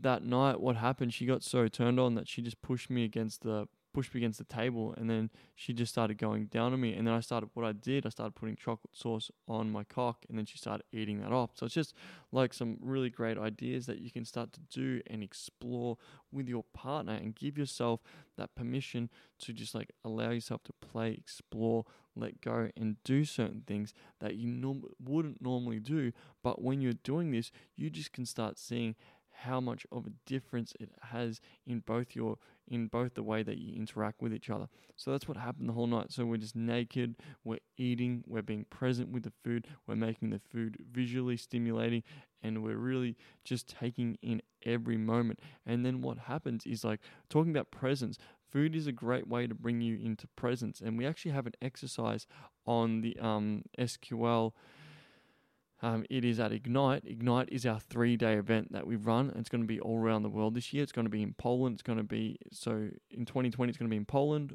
that 0.00 0.22
night, 0.22 0.60
what 0.60 0.76
happened, 0.76 1.14
she 1.14 1.26
got 1.26 1.42
so 1.42 1.68
turned 1.68 1.98
on 1.98 2.14
that 2.14 2.28
she 2.28 2.42
just 2.42 2.60
pushed 2.62 2.90
me 2.90 3.04
against 3.04 3.42
the 3.42 3.66
pushed 3.98 4.14
me 4.14 4.20
against 4.20 4.38
the 4.38 4.44
table 4.44 4.94
and 4.96 5.10
then 5.10 5.28
she 5.56 5.72
just 5.72 5.90
started 5.90 6.16
going 6.18 6.46
down 6.46 6.72
on 6.72 6.80
me 6.80 6.94
and 6.94 7.04
then 7.04 7.12
I 7.12 7.18
started 7.18 7.50
what 7.54 7.66
I 7.66 7.72
did 7.72 8.06
I 8.06 8.10
started 8.10 8.36
putting 8.36 8.54
chocolate 8.54 8.94
sauce 8.96 9.28
on 9.48 9.72
my 9.72 9.82
cock 9.82 10.24
and 10.28 10.38
then 10.38 10.46
she 10.46 10.56
started 10.56 10.84
eating 10.92 11.20
that 11.20 11.32
up 11.32 11.50
so 11.54 11.66
it's 11.66 11.74
just 11.74 11.94
like 12.30 12.54
some 12.54 12.76
really 12.80 13.10
great 13.10 13.36
ideas 13.36 13.86
that 13.86 13.98
you 13.98 14.12
can 14.12 14.24
start 14.24 14.52
to 14.52 14.60
do 14.70 15.00
and 15.08 15.24
explore 15.24 15.96
with 16.30 16.48
your 16.48 16.62
partner 16.72 17.14
and 17.14 17.34
give 17.34 17.58
yourself 17.58 17.98
that 18.36 18.54
permission 18.54 19.10
to 19.40 19.52
just 19.52 19.74
like 19.74 19.90
allow 20.04 20.30
yourself 20.30 20.62
to 20.62 20.72
play 20.74 21.10
explore 21.10 21.84
let 22.18 22.40
go, 22.40 22.70
and 22.76 22.96
do 23.04 23.24
certain 23.24 23.62
things 23.66 23.94
that 24.20 24.34
you 24.34 24.48
norm- 24.48 24.84
wouldn't 25.02 25.40
normally 25.40 25.78
do. 25.78 26.12
But 26.42 26.60
when 26.60 26.80
you're 26.80 26.92
doing 26.92 27.30
this, 27.30 27.50
you 27.76 27.90
just 27.90 28.12
can 28.12 28.26
start 28.26 28.58
seeing 28.58 28.96
how 29.42 29.60
much 29.60 29.86
of 29.92 30.06
a 30.06 30.10
difference 30.26 30.72
it 30.80 30.90
has 31.00 31.40
in 31.66 31.80
both 31.80 32.14
your 32.14 32.38
in 32.66 32.86
both 32.86 33.14
the 33.14 33.22
way 33.22 33.42
that 33.42 33.56
you 33.56 33.74
interact 33.74 34.20
with 34.20 34.34
each 34.34 34.50
other. 34.50 34.68
So 34.96 35.10
that's 35.10 35.26
what 35.26 35.38
happened 35.38 35.68
the 35.68 35.72
whole 35.72 35.86
night. 35.86 36.12
So 36.12 36.26
we're 36.26 36.36
just 36.36 36.56
naked, 36.56 37.14
we're 37.44 37.60
eating, 37.78 38.24
we're 38.26 38.42
being 38.42 38.66
present 38.68 39.10
with 39.10 39.22
the 39.22 39.32
food, 39.42 39.66
we're 39.86 39.96
making 39.96 40.30
the 40.30 40.40
food 40.50 40.76
visually 40.92 41.36
stimulating, 41.38 42.02
and 42.42 42.62
we're 42.62 42.76
really 42.76 43.16
just 43.44 43.68
taking 43.68 44.18
in 44.20 44.42
every 44.66 44.98
moment. 44.98 45.40
And 45.64 45.86
then 45.86 46.02
what 46.02 46.18
happens 46.18 46.66
is 46.66 46.84
like 46.84 47.00
talking 47.30 47.50
about 47.50 47.70
presence. 47.70 48.18
Food 48.50 48.74
is 48.74 48.86
a 48.86 48.92
great 48.92 49.28
way 49.28 49.46
to 49.46 49.54
bring 49.54 49.80
you 49.80 49.96
into 49.96 50.26
presence, 50.28 50.80
and 50.80 50.98
we 50.98 51.06
actually 51.06 51.32
have 51.32 51.46
an 51.46 51.54
exercise 51.62 52.26
on 52.66 53.02
the 53.02 53.18
um, 53.18 53.62
SQL 53.78 54.52
um, 55.80 56.04
it 56.10 56.24
is 56.24 56.40
at 56.40 56.52
Ignite. 56.52 57.04
Ignite 57.06 57.48
is 57.50 57.64
our 57.64 57.78
three 57.78 58.16
day 58.16 58.34
event 58.34 58.72
that 58.72 58.86
we 58.86 58.96
run. 58.96 59.32
It's 59.36 59.48
going 59.48 59.62
to 59.62 59.66
be 59.66 59.80
all 59.80 59.98
around 59.98 60.22
the 60.22 60.28
world 60.28 60.54
this 60.54 60.72
year. 60.72 60.82
It's 60.82 60.92
going 60.92 61.06
to 61.06 61.10
be 61.10 61.22
in 61.22 61.34
Poland. 61.34 61.74
It's 61.74 61.82
going 61.82 61.98
to 61.98 62.04
be, 62.04 62.38
so 62.52 62.88
in 63.10 63.24
2020, 63.24 63.70
it's 63.70 63.78
going 63.78 63.88
to 63.88 63.92
be 63.92 63.96
in 63.96 64.04
Poland, 64.04 64.54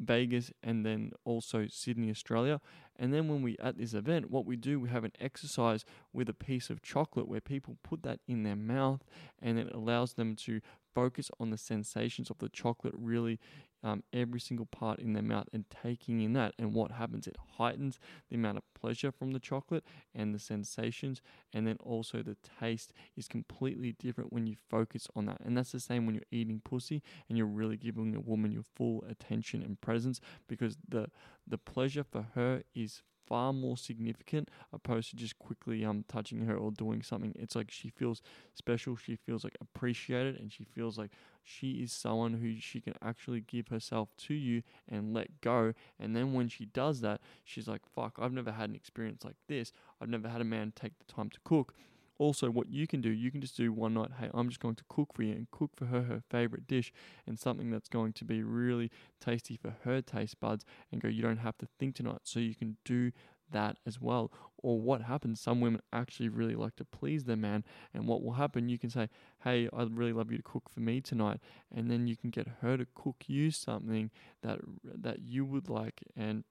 Vegas, 0.00 0.50
and 0.62 0.84
then 0.84 1.12
also 1.24 1.66
Sydney, 1.68 2.10
Australia. 2.10 2.60
And 2.96 3.14
then 3.14 3.28
when 3.28 3.42
we, 3.42 3.56
at 3.60 3.78
this 3.78 3.94
event, 3.94 4.30
what 4.30 4.44
we 4.44 4.56
do, 4.56 4.80
we 4.80 4.88
have 4.88 5.04
an 5.04 5.12
exercise 5.20 5.84
with 6.12 6.28
a 6.28 6.34
piece 6.34 6.68
of 6.68 6.82
chocolate 6.82 7.28
where 7.28 7.40
people 7.40 7.76
put 7.84 8.02
that 8.02 8.20
in 8.26 8.42
their 8.42 8.56
mouth 8.56 9.04
and 9.40 9.58
it 9.58 9.72
allows 9.72 10.14
them 10.14 10.34
to 10.36 10.60
focus 10.94 11.30
on 11.38 11.50
the 11.50 11.58
sensations 11.58 12.30
of 12.30 12.38
the 12.38 12.48
chocolate 12.48 12.94
really 12.96 13.38
um, 13.82 14.02
every 14.12 14.40
single 14.40 14.66
part 14.66 14.98
in 14.98 15.12
their 15.12 15.22
mouth 15.22 15.48
and 15.52 15.64
taking 15.70 16.20
in 16.20 16.32
that. 16.34 16.54
And 16.58 16.74
what 16.74 16.92
happens? 16.92 17.26
It 17.26 17.36
heightens 17.56 17.98
the 18.28 18.36
amount 18.36 18.58
of 18.58 18.64
pleasure 18.74 19.12
from 19.12 19.32
the 19.32 19.40
chocolate 19.40 19.84
and 20.14 20.34
the 20.34 20.38
sensations. 20.38 21.22
And 21.52 21.66
then 21.66 21.76
also 21.80 22.22
the 22.22 22.36
taste 22.60 22.92
is 23.16 23.28
completely 23.28 23.92
different 23.92 24.32
when 24.32 24.46
you 24.46 24.56
focus 24.68 25.08
on 25.14 25.26
that. 25.26 25.40
And 25.44 25.56
that's 25.56 25.72
the 25.72 25.80
same 25.80 26.06
when 26.06 26.14
you're 26.14 26.24
eating 26.30 26.60
pussy 26.64 27.02
and 27.28 27.36
you're 27.38 27.46
really 27.46 27.76
giving 27.76 28.14
a 28.14 28.20
woman 28.20 28.52
your 28.52 28.64
full 28.74 29.04
attention 29.08 29.62
and 29.62 29.80
presence 29.80 30.20
because 30.48 30.76
the 30.88 31.08
the 31.46 31.58
pleasure 31.58 32.04
for 32.04 32.26
her 32.34 32.62
is 32.74 33.02
far 33.26 33.52
more 33.52 33.76
significant 33.76 34.50
opposed 34.72 35.10
to 35.10 35.16
just 35.16 35.38
quickly 35.38 35.84
um 35.84 36.04
touching 36.08 36.46
her 36.46 36.56
or 36.56 36.70
doing 36.70 37.02
something. 37.02 37.34
It's 37.38 37.56
like 37.56 37.70
she 37.70 37.88
feels 37.88 38.22
special, 38.54 38.96
she 38.96 39.16
feels 39.16 39.44
like 39.44 39.56
appreciated, 39.60 40.38
and 40.38 40.52
she 40.52 40.64
feels 40.64 40.98
like 40.98 41.10
she 41.42 41.82
is 41.82 41.92
someone 41.92 42.34
who 42.34 42.56
she 42.58 42.80
can 42.80 42.94
actually 43.02 43.40
give 43.40 43.68
herself 43.68 44.08
to 44.16 44.34
you 44.34 44.62
and 44.88 45.14
let 45.14 45.40
go. 45.40 45.74
And 45.98 46.16
then 46.16 46.32
when 46.32 46.48
she 46.48 46.66
does 46.66 47.00
that, 47.02 47.20
she's 47.44 47.68
like, 47.68 47.82
fuck, 47.86 48.18
I've 48.20 48.32
never 48.32 48.52
had 48.52 48.68
an 48.68 48.76
experience 48.76 49.24
like 49.24 49.36
this. 49.46 49.72
I've 50.00 50.08
never 50.08 50.28
had 50.28 50.40
a 50.40 50.44
man 50.44 50.72
take 50.74 50.98
the 50.98 51.12
time 51.12 51.30
to 51.30 51.38
cook. 51.44 51.74
Also, 52.18 52.50
what 52.50 52.68
you 52.68 52.86
can 52.86 53.00
do, 53.00 53.10
you 53.10 53.30
can 53.30 53.40
just 53.40 53.56
do 53.56 53.72
one 53.72 53.94
night, 53.94 54.10
hey, 54.18 54.30
I'm 54.32 54.48
just 54.48 54.60
going 54.60 54.76
to 54.76 54.84
cook 54.88 55.12
for 55.12 55.22
you 55.22 55.32
and 55.32 55.50
cook 55.50 55.72
for 55.76 55.86
her 55.86 56.02
her 56.02 56.22
favorite 56.30 56.66
dish 56.66 56.92
and 57.26 57.38
something 57.38 57.70
that's 57.70 57.88
going 57.88 58.12
to 58.14 58.24
be 58.24 58.42
really 58.42 58.90
tasty 59.20 59.56
for 59.56 59.76
her 59.84 60.00
taste 60.00 60.40
buds 60.40 60.64
and 60.90 61.00
go, 61.00 61.08
you 61.08 61.22
don't 61.22 61.38
have 61.38 61.58
to 61.58 61.66
think 61.78 61.94
tonight. 61.94 62.20
So 62.24 62.40
you 62.40 62.54
can 62.54 62.76
do 62.84 63.12
that 63.52 63.76
as 63.86 64.00
well. 64.00 64.32
Or 64.58 64.80
what 64.80 65.02
happens, 65.02 65.40
some 65.40 65.60
women 65.60 65.80
actually 65.92 66.28
really 66.28 66.54
like 66.54 66.76
to 66.76 66.84
please 66.84 67.24
their 67.24 67.36
man. 67.36 67.64
And 67.94 68.06
what 68.06 68.22
will 68.22 68.32
happen, 68.32 68.68
you 68.68 68.78
can 68.78 68.90
say, 68.90 69.08
Hey, 69.44 69.68
I'd 69.72 69.96
really 69.96 70.12
love 70.12 70.30
you 70.30 70.38
to 70.38 70.42
cook 70.42 70.68
for 70.68 70.80
me 70.80 71.00
tonight. 71.00 71.40
And 71.74 71.90
then 71.90 72.06
you 72.06 72.16
can 72.16 72.30
get 72.30 72.48
her 72.60 72.76
to 72.76 72.86
cook 72.94 73.24
you 73.26 73.50
something 73.50 74.10
that 74.42 74.60
that 74.82 75.20
you 75.20 75.44
would 75.44 75.68
like. 75.68 76.02
And 76.16 76.44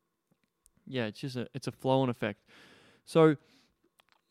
yeah, 0.86 1.06
it's 1.06 1.20
just 1.20 1.36
a 1.36 1.48
it's 1.54 1.68
a 1.68 1.72
flow 1.72 2.02
on 2.02 2.10
effect. 2.10 2.42
So 3.06 3.36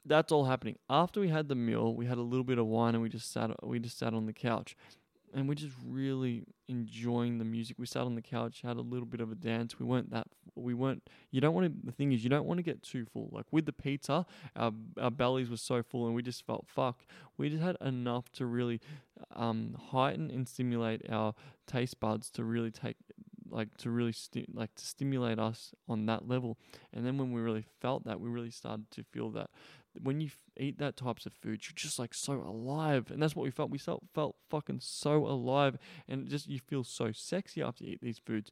that's 0.04 0.32
all 0.32 0.44
happening. 0.44 0.76
After 0.88 1.20
we 1.20 1.28
had 1.28 1.48
the 1.48 1.54
meal, 1.54 1.94
we 1.94 2.06
had 2.06 2.18
a 2.18 2.22
little 2.22 2.44
bit 2.44 2.58
of 2.58 2.66
wine 2.66 2.94
and 2.94 3.02
we 3.02 3.08
just 3.08 3.32
sat 3.32 3.50
we 3.64 3.78
just 3.78 3.98
sat 3.98 4.14
on 4.14 4.26
the 4.26 4.32
couch 4.32 4.76
and 5.34 5.48
we're 5.48 5.54
just 5.54 5.74
really 5.84 6.44
enjoying 6.68 7.38
the 7.38 7.44
music. 7.44 7.76
We 7.78 7.86
sat 7.86 8.02
on 8.02 8.14
the 8.14 8.22
couch, 8.22 8.60
had 8.62 8.76
a 8.76 8.82
little 8.82 9.06
bit 9.06 9.20
of 9.20 9.32
a 9.32 9.34
dance. 9.34 9.78
We 9.78 9.86
weren't 9.86 10.10
that 10.10 10.26
we 10.56 10.74
weren't. 10.74 11.08
You 11.30 11.40
don't 11.40 11.54
want 11.54 11.66
to. 11.66 11.86
The 11.86 11.92
thing 11.92 12.12
is, 12.12 12.22
you 12.22 12.30
don't 12.30 12.46
want 12.46 12.58
to 12.58 12.62
get 12.62 12.82
too 12.82 13.06
full. 13.12 13.28
Like 13.32 13.46
with 13.50 13.66
the 13.66 13.72
pizza, 13.72 14.26
our 14.56 14.72
our 15.00 15.10
bellies 15.10 15.50
were 15.50 15.56
so 15.56 15.82
full, 15.82 16.06
and 16.06 16.14
we 16.14 16.22
just 16.22 16.46
felt 16.46 16.66
fuck. 16.68 17.04
We 17.36 17.50
just 17.50 17.62
had 17.62 17.76
enough 17.80 18.30
to 18.32 18.46
really 18.46 18.80
um, 19.34 19.76
heighten 19.90 20.30
and 20.30 20.48
stimulate 20.48 21.02
our 21.10 21.34
taste 21.66 21.98
buds 22.00 22.30
to 22.30 22.44
really 22.44 22.70
take 22.70 22.96
like 23.50 23.76
to 23.78 23.90
really 23.90 24.12
sti- 24.12 24.46
like 24.52 24.74
to 24.76 24.84
stimulate 24.84 25.38
us 25.38 25.72
on 25.88 26.06
that 26.06 26.28
level. 26.28 26.56
And 26.92 27.04
then 27.04 27.18
when 27.18 27.32
we 27.32 27.40
really 27.40 27.64
felt 27.80 28.04
that, 28.04 28.20
we 28.20 28.28
really 28.28 28.50
started 28.50 28.90
to 28.92 29.02
feel 29.02 29.30
that 29.30 29.50
when 30.02 30.20
you 30.20 30.30
eat 30.56 30.78
that 30.78 30.96
types 30.96 31.26
of 31.26 31.32
food, 31.32 31.60
you're 31.64 31.74
just 31.74 31.98
like 31.98 32.14
so 32.14 32.34
alive, 32.34 33.10
and 33.10 33.22
that's 33.22 33.36
what 33.36 33.44
we 33.44 33.50
felt. 33.50 33.70
We 33.70 33.78
felt 33.78 34.02
felt 34.14 34.36
fucking 34.50 34.80
so 34.80 35.26
alive, 35.26 35.78
and 36.08 36.28
just 36.28 36.48
you 36.48 36.58
feel 36.58 36.84
so 36.84 37.12
sexy 37.12 37.62
after 37.62 37.84
you 37.84 37.92
eat 37.92 38.02
these 38.02 38.18
foods. 38.18 38.50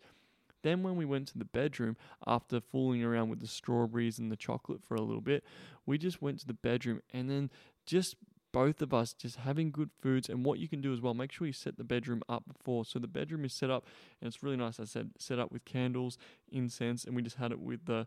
Then 0.63 0.83
when 0.83 0.97
we 0.97 1.05
went 1.05 1.29
to 1.29 1.39
the 1.39 1.45
bedroom 1.45 1.97
after 2.27 2.61
fooling 2.61 3.03
around 3.03 3.29
with 3.29 3.41
the 3.41 3.49
strawberries 3.49 4.19
and 4.19 4.31
the 4.31 4.37
chocolate 4.37 4.83
for 4.83 4.95
a 4.95 5.03
little 5.03 5.21
bit, 5.21 5.45
we 5.87 5.99
just 5.99 6.23
went 6.23 6.39
to 6.41 6.47
the 6.47 6.55
bedroom. 6.55 7.03
And 7.13 7.29
then 7.29 7.51
just 7.85 8.17
both 8.53 8.83
of 8.83 8.93
us 8.95 9.13
just 9.13 9.37
having 9.37 9.71
good 9.71 9.91
foods. 10.01 10.29
And 10.29 10.45
what 10.45 10.59
you 10.59 10.69
can 10.69 10.81
do 10.81 10.93
as 10.93 11.01
well 11.01 11.15
make 11.15 11.33
sure 11.33 11.47
you 11.47 11.53
set 11.53 11.79
the 11.79 11.85
bedroom 11.85 12.23
up 12.29 12.45
before. 12.47 12.85
So 12.85 12.99
the 12.99 13.09
bedroom 13.09 13.45
is 13.45 13.53
set 13.53 13.71
up 13.71 13.87
and 14.21 14.29
it's 14.29 14.43
really 14.43 14.57
nice 14.57 14.79
i 14.79 14.85
said 14.85 15.11
set 15.19 15.39
up 15.39 15.51
with 15.51 15.65
candles 15.65 16.19
incense 16.51 17.05
and 17.05 17.17
we 17.17 17.23
just 17.23 17.37
had 17.37 17.51
it 17.51 17.59
with 17.59 17.87
the 17.87 18.07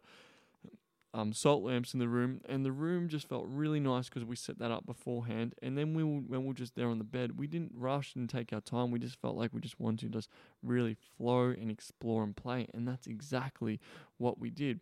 um, 1.15 1.31
salt 1.31 1.63
lamps 1.63 1.93
in 1.93 2.01
the 2.01 2.09
room, 2.09 2.41
and 2.47 2.65
the 2.65 2.73
room 2.73 3.07
just 3.07 3.29
felt 3.29 3.45
really 3.47 3.79
nice 3.79 4.09
because 4.09 4.25
we 4.25 4.35
set 4.35 4.59
that 4.59 4.69
up 4.69 4.85
beforehand. 4.85 5.55
And 5.61 5.77
then 5.77 5.93
we 5.93 6.03
were, 6.03 6.19
when 6.19 6.41
we 6.41 6.47
were 6.49 6.53
just 6.53 6.75
there 6.75 6.89
on 6.89 6.97
the 6.97 7.05
bed, 7.05 7.39
we 7.39 7.47
didn't 7.47 7.71
rush 7.73 8.15
and 8.15 8.29
take 8.29 8.51
our 8.51 8.59
time. 8.59 8.91
We 8.91 8.99
just 8.99 9.21
felt 9.21 9.37
like 9.37 9.53
we 9.53 9.61
just 9.61 9.79
wanted 9.79 10.11
to 10.11 10.17
just 10.17 10.29
really 10.61 10.97
flow 11.17 11.45
and 11.51 11.71
explore 11.71 12.21
and 12.21 12.35
play, 12.35 12.67
and 12.73 12.85
that's 12.85 13.07
exactly 13.07 13.79
what 14.17 14.39
we 14.39 14.49
did. 14.49 14.81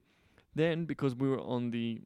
Then, 0.55 0.85
because 0.85 1.13
we 1.13 1.29
were 1.29 1.39
on 1.39 1.69
the 1.69 2.01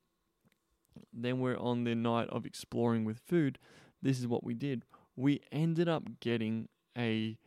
then 1.14 1.40
we're 1.40 1.58
on 1.58 1.84
the 1.84 1.96
night 1.96 2.28
of 2.30 2.46
exploring 2.46 3.06
with 3.06 3.20
food, 3.20 3.60
this 4.02 4.20
is 4.20 4.28
what 4.28 4.44
we 4.44 4.56
did. 4.56 4.84
We 5.16 5.42
ended 5.52 5.88
up 5.88 6.04
getting 6.20 6.68
a 6.98 7.38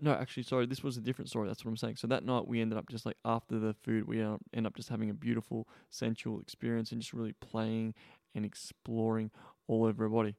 no, 0.00 0.12
actually, 0.12 0.42
sorry, 0.42 0.66
this 0.66 0.82
was 0.82 0.96
a 0.96 1.00
different 1.00 1.28
story. 1.28 1.48
That's 1.48 1.64
what 1.64 1.70
I'm 1.70 1.76
saying. 1.76 1.96
So 1.96 2.06
that 2.08 2.24
night 2.24 2.46
we 2.46 2.60
ended 2.60 2.78
up 2.78 2.88
just 2.88 3.06
like 3.06 3.16
after 3.24 3.58
the 3.58 3.74
food, 3.74 4.06
we 4.06 4.20
end 4.20 4.66
up 4.66 4.74
just 4.76 4.88
having 4.88 5.10
a 5.10 5.14
beautiful 5.14 5.66
sensual 5.90 6.40
experience 6.40 6.92
and 6.92 7.00
just 7.00 7.12
really 7.12 7.34
playing 7.40 7.94
and 8.34 8.44
exploring 8.44 9.30
all 9.66 9.84
over 9.84 10.04
our 10.04 10.10
body. 10.10 10.34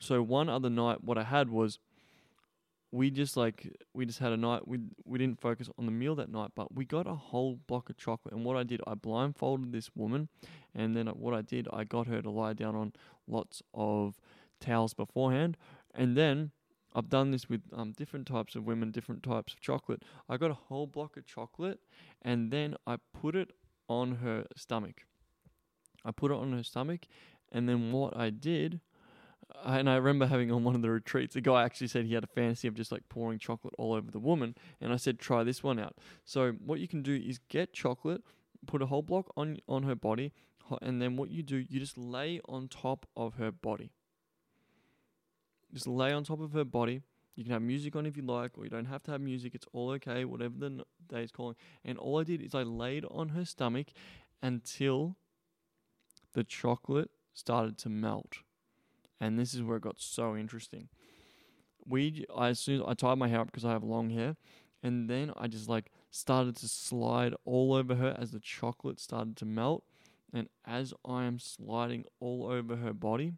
So 0.00 0.22
one 0.22 0.48
other 0.48 0.70
night, 0.70 1.02
what 1.04 1.16
I 1.16 1.22
had 1.22 1.48
was 1.48 1.78
we 2.90 3.10
just 3.10 3.36
like 3.36 3.72
we 3.94 4.04
just 4.04 4.18
had 4.18 4.32
a 4.32 4.36
night. 4.36 4.68
We 4.68 4.80
we 5.04 5.18
didn't 5.18 5.40
focus 5.40 5.68
on 5.78 5.86
the 5.86 5.92
meal 5.92 6.14
that 6.16 6.30
night, 6.30 6.50
but 6.54 6.74
we 6.74 6.84
got 6.84 7.06
a 7.06 7.14
whole 7.14 7.58
block 7.66 7.88
of 7.88 7.96
chocolate. 7.96 8.34
And 8.34 8.44
what 8.44 8.56
I 8.56 8.64
did, 8.64 8.80
I 8.86 8.94
blindfolded 8.94 9.72
this 9.72 9.90
woman, 9.94 10.28
and 10.74 10.94
then 10.94 11.06
what 11.06 11.34
I 11.34 11.40
did, 11.40 11.68
I 11.72 11.84
got 11.84 12.06
her 12.06 12.20
to 12.20 12.30
lie 12.30 12.52
down 12.52 12.76
on 12.76 12.92
lots 13.26 13.62
of 13.72 14.20
towels 14.60 14.92
beforehand, 14.92 15.56
and 15.94 16.16
then 16.16 16.50
I've 16.94 17.08
done 17.08 17.30
this 17.30 17.48
with 17.48 17.62
um, 17.72 17.92
different 17.92 18.26
types 18.26 18.54
of 18.54 18.64
women, 18.64 18.90
different 18.90 19.22
types 19.22 19.54
of 19.54 19.60
chocolate. 19.60 20.02
I 20.28 20.36
got 20.36 20.50
a 20.50 20.54
whole 20.54 20.86
block 20.86 21.16
of 21.16 21.26
chocolate 21.26 21.80
and 22.20 22.50
then 22.50 22.76
I 22.86 22.96
put 23.12 23.34
it 23.34 23.52
on 23.88 24.16
her 24.16 24.46
stomach. 24.56 25.04
I 26.04 26.10
put 26.10 26.30
it 26.30 26.36
on 26.36 26.52
her 26.52 26.62
stomach, 26.62 27.06
and 27.50 27.68
then 27.68 27.92
what 27.92 28.16
I 28.16 28.30
did, 28.30 28.80
and 29.64 29.88
I 29.88 29.96
remember 29.96 30.26
having 30.26 30.50
on 30.50 30.64
one 30.64 30.74
of 30.74 30.82
the 30.82 30.90
retreats, 30.90 31.36
a 31.36 31.40
guy 31.40 31.62
actually 31.62 31.88
said 31.88 32.06
he 32.06 32.14
had 32.14 32.24
a 32.24 32.28
fantasy 32.28 32.68
of 32.68 32.74
just 32.74 32.90
like 32.90 33.08
pouring 33.08 33.38
chocolate 33.38 33.74
all 33.78 33.92
over 33.92 34.10
the 34.10 34.18
woman, 34.18 34.56
and 34.80 34.92
I 34.92 34.96
said, 34.96 35.18
try 35.18 35.44
this 35.44 35.62
one 35.62 35.78
out. 35.78 35.96
So, 36.24 36.52
what 36.52 36.80
you 36.80 36.88
can 36.88 37.02
do 37.02 37.14
is 37.14 37.38
get 37.48 37.72
chocolate, 37.72 38.22
put 38.66 38.82
a 38.82 38.86
whole 38.86 39.02
block 39.02 39.32
on, 39.36 39.58
on 39.68 39.84
her 39.84 39.94
body, 39.94 40.32
and 40.80 41.00
then 41.00 41.16
what 41.16 41.30
you 41.30 41.42
do, 41.42 41.56
you 41.56 41.78
just 41.78 41.98
lay 41.98 42.40
on 42.48 42.68
top 42.68 43.06
of 43.16 43.34
her 43.34 43.52
body. 43.52 43.92
Just 45.72 45.86
lay 45.86 46.12
on 46.12 46.24
top 46.24 46.40
of 46.40 46.52
her 46.52 46.64
body. 46.64 47.02
You 47.34 47.44
can 47.44 47.52
have 47.52 47.62
music 47.62 47.96
on 47.96 48.04
if 48.04 48.16
you 48.16 48.22
like, 48.22 48.58
or 48.58 48.64
you 48.64 48.70
don't 48.70 48.84
have 48.84 49.02
to 49.04 49.12
have 49.12 49.20
music. 49.20 49.54
It's 49.54 49.66
all 49.72 49.90
okay, 49.92 50.24
whatever 50.24 50.54
the 50.58 50.84
day 51.08 51.22
is 51.22 51.32
calling. 51.32 51.56
And 51.84 51.96
all 51.96 52.20
I 52.20 52.24
did 52.24 52.42
is 52.42 52.54
I 52.54 52.62
laid 52.62 53.04
on 53.10 53.30
her 53.30 53.44
stomach 53.44 53.86
until 54.42 55.16
the 56.34 56.44
chocolate 56.44 57.10
started 57.32 57.78
to 57.78 57.88
melt. 57.88 58.38
And 59.20 59.38
this 59.38 59.54
is 59.54 59.62
where 59.62 59.78
it 59.78 59.82
got 59.82 60.00
so 60.00 60.36
interesting. 60.36 60.88
We, 61.86 62.26
I 62.36 62.48
as 62.48 62.60
soon 62.60 62.82
I 62.86 62.94
tied 62.94 63.18
my 63.18 63.28
hair 63.28 63.40
up 63.40 63.46
because 63.46 63.64
I 63.64 63.70
have 63.70 63.82
long 63.82 64.10
hair, 64.10 64.36
and 64.82 65.08
then 65.08 65.32
I 65.36 65.46
just 65.46 65.68
like 65.68 65.90
started 66.10 66.56
to 66.56 66.68
slide 66.68 67.34
all 67.44 67.72
over 67.72 67.94
her 67.94 68.16
as 68.18 68.32
the 68.32 68.40
chocolate 68.40 69.00
started 69.00 69.36
to 69.38 69.44
melt. 69.46 69.84
And 70.34 70.48
as 70.66 70.92
I 71.04 71.24
am 71.24 71.38
sliding 71.38 72.04
all 72.20 72.46
over 72.46 72.76
her 72.76 72.92
body, 72.92 73.34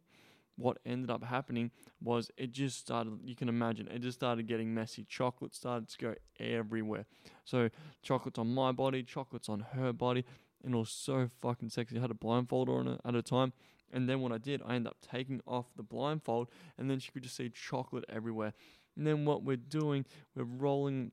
what 0.56 0.78
ended 0.86 1.10
up 1.10 1.24
happening 1.24 1.70
was 2.00 2.30
it 2.36 2.52
just 2.52 2.78
started. 2.78 3.18
You 3.24 3.34
can 3.34 3.48
imagine 3.48 3.88
it 3.88 4.00
just 4.00 4.18
started 4.18 4.46
getting 4.46 4.74
messy. 4.74 5.04
Chocolate 5.08 5.54
started 5.54 5.88
to 5.88 5.98
go 5.98 6.14
everywhere. 6.38 7.06
So 7.44 7.70
chocolates 8.02 8.38
on 8.38 8.52
my 8.54 8.72
body, 8.72 9.02
chocolates 9.02 9.48
on 9.48 9.60
her 9.72 9.92
body, 9.92 10.24
and 10.64 10.74
it 10.74 10.78
was 10.78 10.90
so 10.90 11.28
fucking 11.40 11.70
sexy. 11.70 11.98
I 11.98 12.00
had 12.00 12.10
a 12.10 12.14
blindfold 12.14 12.68
on 12.68 12.98
at 13.04 13.14
a 13.14 13.22
time. 13.22 13.52
And 13.92 14.08
then 14.08 14.20
what 14.20 14.32
I 14.32 14.38
did, 14.38 14.60
I 14.66 14.74
ended 14.74 14.90
up 14.90 14.96
taking 15.00 15.40
off 15.46 15.66
the 15.76 15.82
blindfold, 15.84 16.48
and 16.76 16.90
then 16.90 16.98
she 16.98 17.12
could 17.12 17.22
just 17.22 17.36
see 17.36 17.48
chocolate 17.48 18.04
everywhere. 18.08 18.52
And 18.96 19.06
then 19.06 19.24
what 19.24 19.44
we're 19.44 19.56
doing, 19.56 20.04
we're 20.34 20.44
rolling 20.44 21.12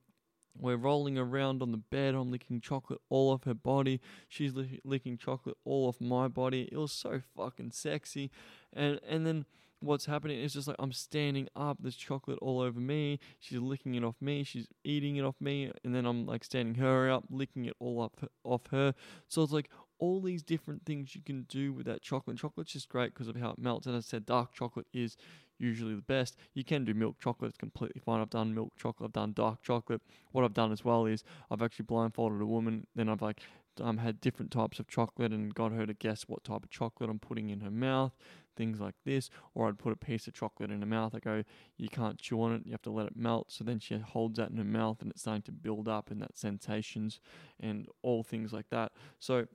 we're 0.58 0.76
rolling 0.76 1.18
around 1.18 1.62
on 1.62 1.72
the 1.72 1.78
bed. 1.78 2.14
I'm 2.14 2.30
licking 2.30 2.60
chocolate 2.60 3.00
all 3.08 3.30
off 3.30 3.44
her 3.44 3.54
body. 3.54 4.00
She's 4.28 4.54
li- 4.54 4.80
licking 4.84 5.18
chocolate 5.18 5.56
all 5.64 5.88
off 5.88 6.00
my 6.00 6.28
body. 6.28 6.68
It 6.70 6.76
was 6.76 6.92
so 6.92 7.22
fucking 7.36 7.70
sexy. 7.72 8.30
And 8.72 9.00
and 9.08 9.26
then 9.26 9.46
what's 9.80 10.06
happening 10.06 10.38
is 10.38 10.52
just 10.52 10.68
like 10.68 10.76
I'm 10.78 10.92
standing 10.92 11.48
up. 11.56 11.78
There's 11.80 11.96
chocolate 11.96 12.38
all 12.40 12.60
over 12.60 12.80
me. 12.80 13.18
She's 13.40 13.58
licking 13.58 13.94
it 13.94 14.04
off 14.04 14.16
me. 14.20 14.44
She's 14.44 14.68
eating 14.84 15.16
it 15.16 15.24
off 15.24 15.36
me. 15.40 15.70
And 15.84 15.94
then 15.94 16.06
I'm 16.06 16.26
like 16.26 16.44
standing 16.44 16.76
her 16.76 17.10
up, 17.10 17.24
licking 17.30 17.64
it 17.64 17.76
all 17.78 18.02
up 18.02 18.30
off 18.44 18.66
her. 18.70 18.94
So 19.28 19.42
it's 19.42 19.52
like 19.52 19.70
all 19.98 20.20
these 20.20 20.42
different 20.42 20.84
things 20.84 21.14
you 21.14 21.22
can 21.22 21.42
do 21.48 21.72
with 21.72 21.86
that 21.86 22.02
chocolate. 22.02 22.36
Chocolate's 22.36 22.72
just 22.72 22.88
great 22.88 23.14
because 23.14 23.28
of 23.28 23.36
how 23.36 23.50
it 23.50 23.58
melts. 23.58 23.86
And 23.86 23.96
I 23.96 24.00
said, 24.00 24.26
dark 24.26 24.52
chocolate 24.52 24.86
is 24.92 25.16
usually 25.62 25.94
the 25.94 26.02
best. 26.02 26.36
You 26.54 26.64
can 26.64 26.84
do 26.84 26.92
milk 26.92 27.16
chocolate, 27.20 27.50
it's 27.50 27.58
completely 27.58 28.00
fine. 28.04 28.20
I've 28.20 28.30
done 28.30 28.54
milk 28.54 28.72
chocolate, 28.76 29.08
I've 29.08 29.12
done 29.12 29.32
dark 29.32 29.62
chocolate. 29.62 30.02
What 30.32 30.44
I've 30.44 30.54
done 30.54 30.72
as 30.72 30.84
well 30.84 31.06
is 31.06 31.24
I've 31.50 31.62
actually 31.62 31.84
blindfolded 31.84 32.40
a 32.40 32.46
woman, 32.46 32.86
then 32.94 33.08
I've 33.08 33.22
like 33.22 33.40
um, 33.80 33.98
had 33.98 34.20
different 34.20 34.50
types 34.50 34.78
of 34.78 34.88
chocolate 34.88 35.32
and 35.32 35.54
got 35.54 35.72
her 35.72 35.86
to 35.86 35.94
guess 35.94 36.24
what 36.24 36.44
type 36.44 36.64
of 36.64 36.70
chocolate 36.70 37.08
I'm 37.08 37.18
putting 37.18 37.50
in 37.50 37.60
her 37.60 37.70
mouth, 37.70 38.12
things 38.56 38.80
like 38.80 38.94
this. 39.04 39.30
Or 39.54 39.68
I'd 39.68 39.78
put 39.78 39.92
a 39.92 39.96
piece 39.96 40.26
of 40.26 40.34
chocolate 40.34 40.70
in 40.70 40.80
her 40.80 40.86
mouth. 40.86 41.14
I 41.14 41.20
go, 41.20 41.42
you 41.78 41.88
can't 41.88 42.18
chew 42.18 42.42
on 42.42 42.52
it, 42.52 42.62
you 42.66 42.72
have 42.72 42.82
to 42.82 42.90
let 42.90 43.06
it 43.06 43.16
melt. 43.16 43.50
So 43.50 43.64
then 43.64 43.78
she 43.78 43.96
holds 43.98 44.38
that 44.38 44.50
in 44.50 44.56
her 44.56 44.64
mouth 44.64 45.00
and 45.00 45.10
it's 45.10 45.22
starting 45.22 45.42
to 45.42 45.52
build 45.52 45.88
up 45.88 46.10
and 46.10 46.20
that 46.20 46.36
sensations 46.36 47.20
and 47.60 47.86
all 48.02 48.22
things 48.22 48.52
like 48.52 48.68
that. 48.70 48.92
So 49.18 49.46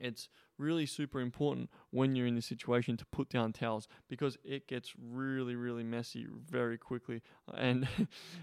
it's 0.00 0.28
really 0.58 0.86
super 0.86 1.20
important 1.20 1.70
when 1.90 2.16
you're 2.16 2.26
in 2.26 2.34
this 2.34 2.46
situation 2.46 2.96
to 2.96 3.06
put 3.06 3.28
down 3.28 3.52
towels 3.52 3.88
because 4.08 4.36
it 4.44 4.66
gets 4.66 4.92
really 5.00 5.54
really 5.54 5.84
messy 5.84 6.26
very 6.48 6.78
quickly. 6.78 7.22
And 7.54 7.88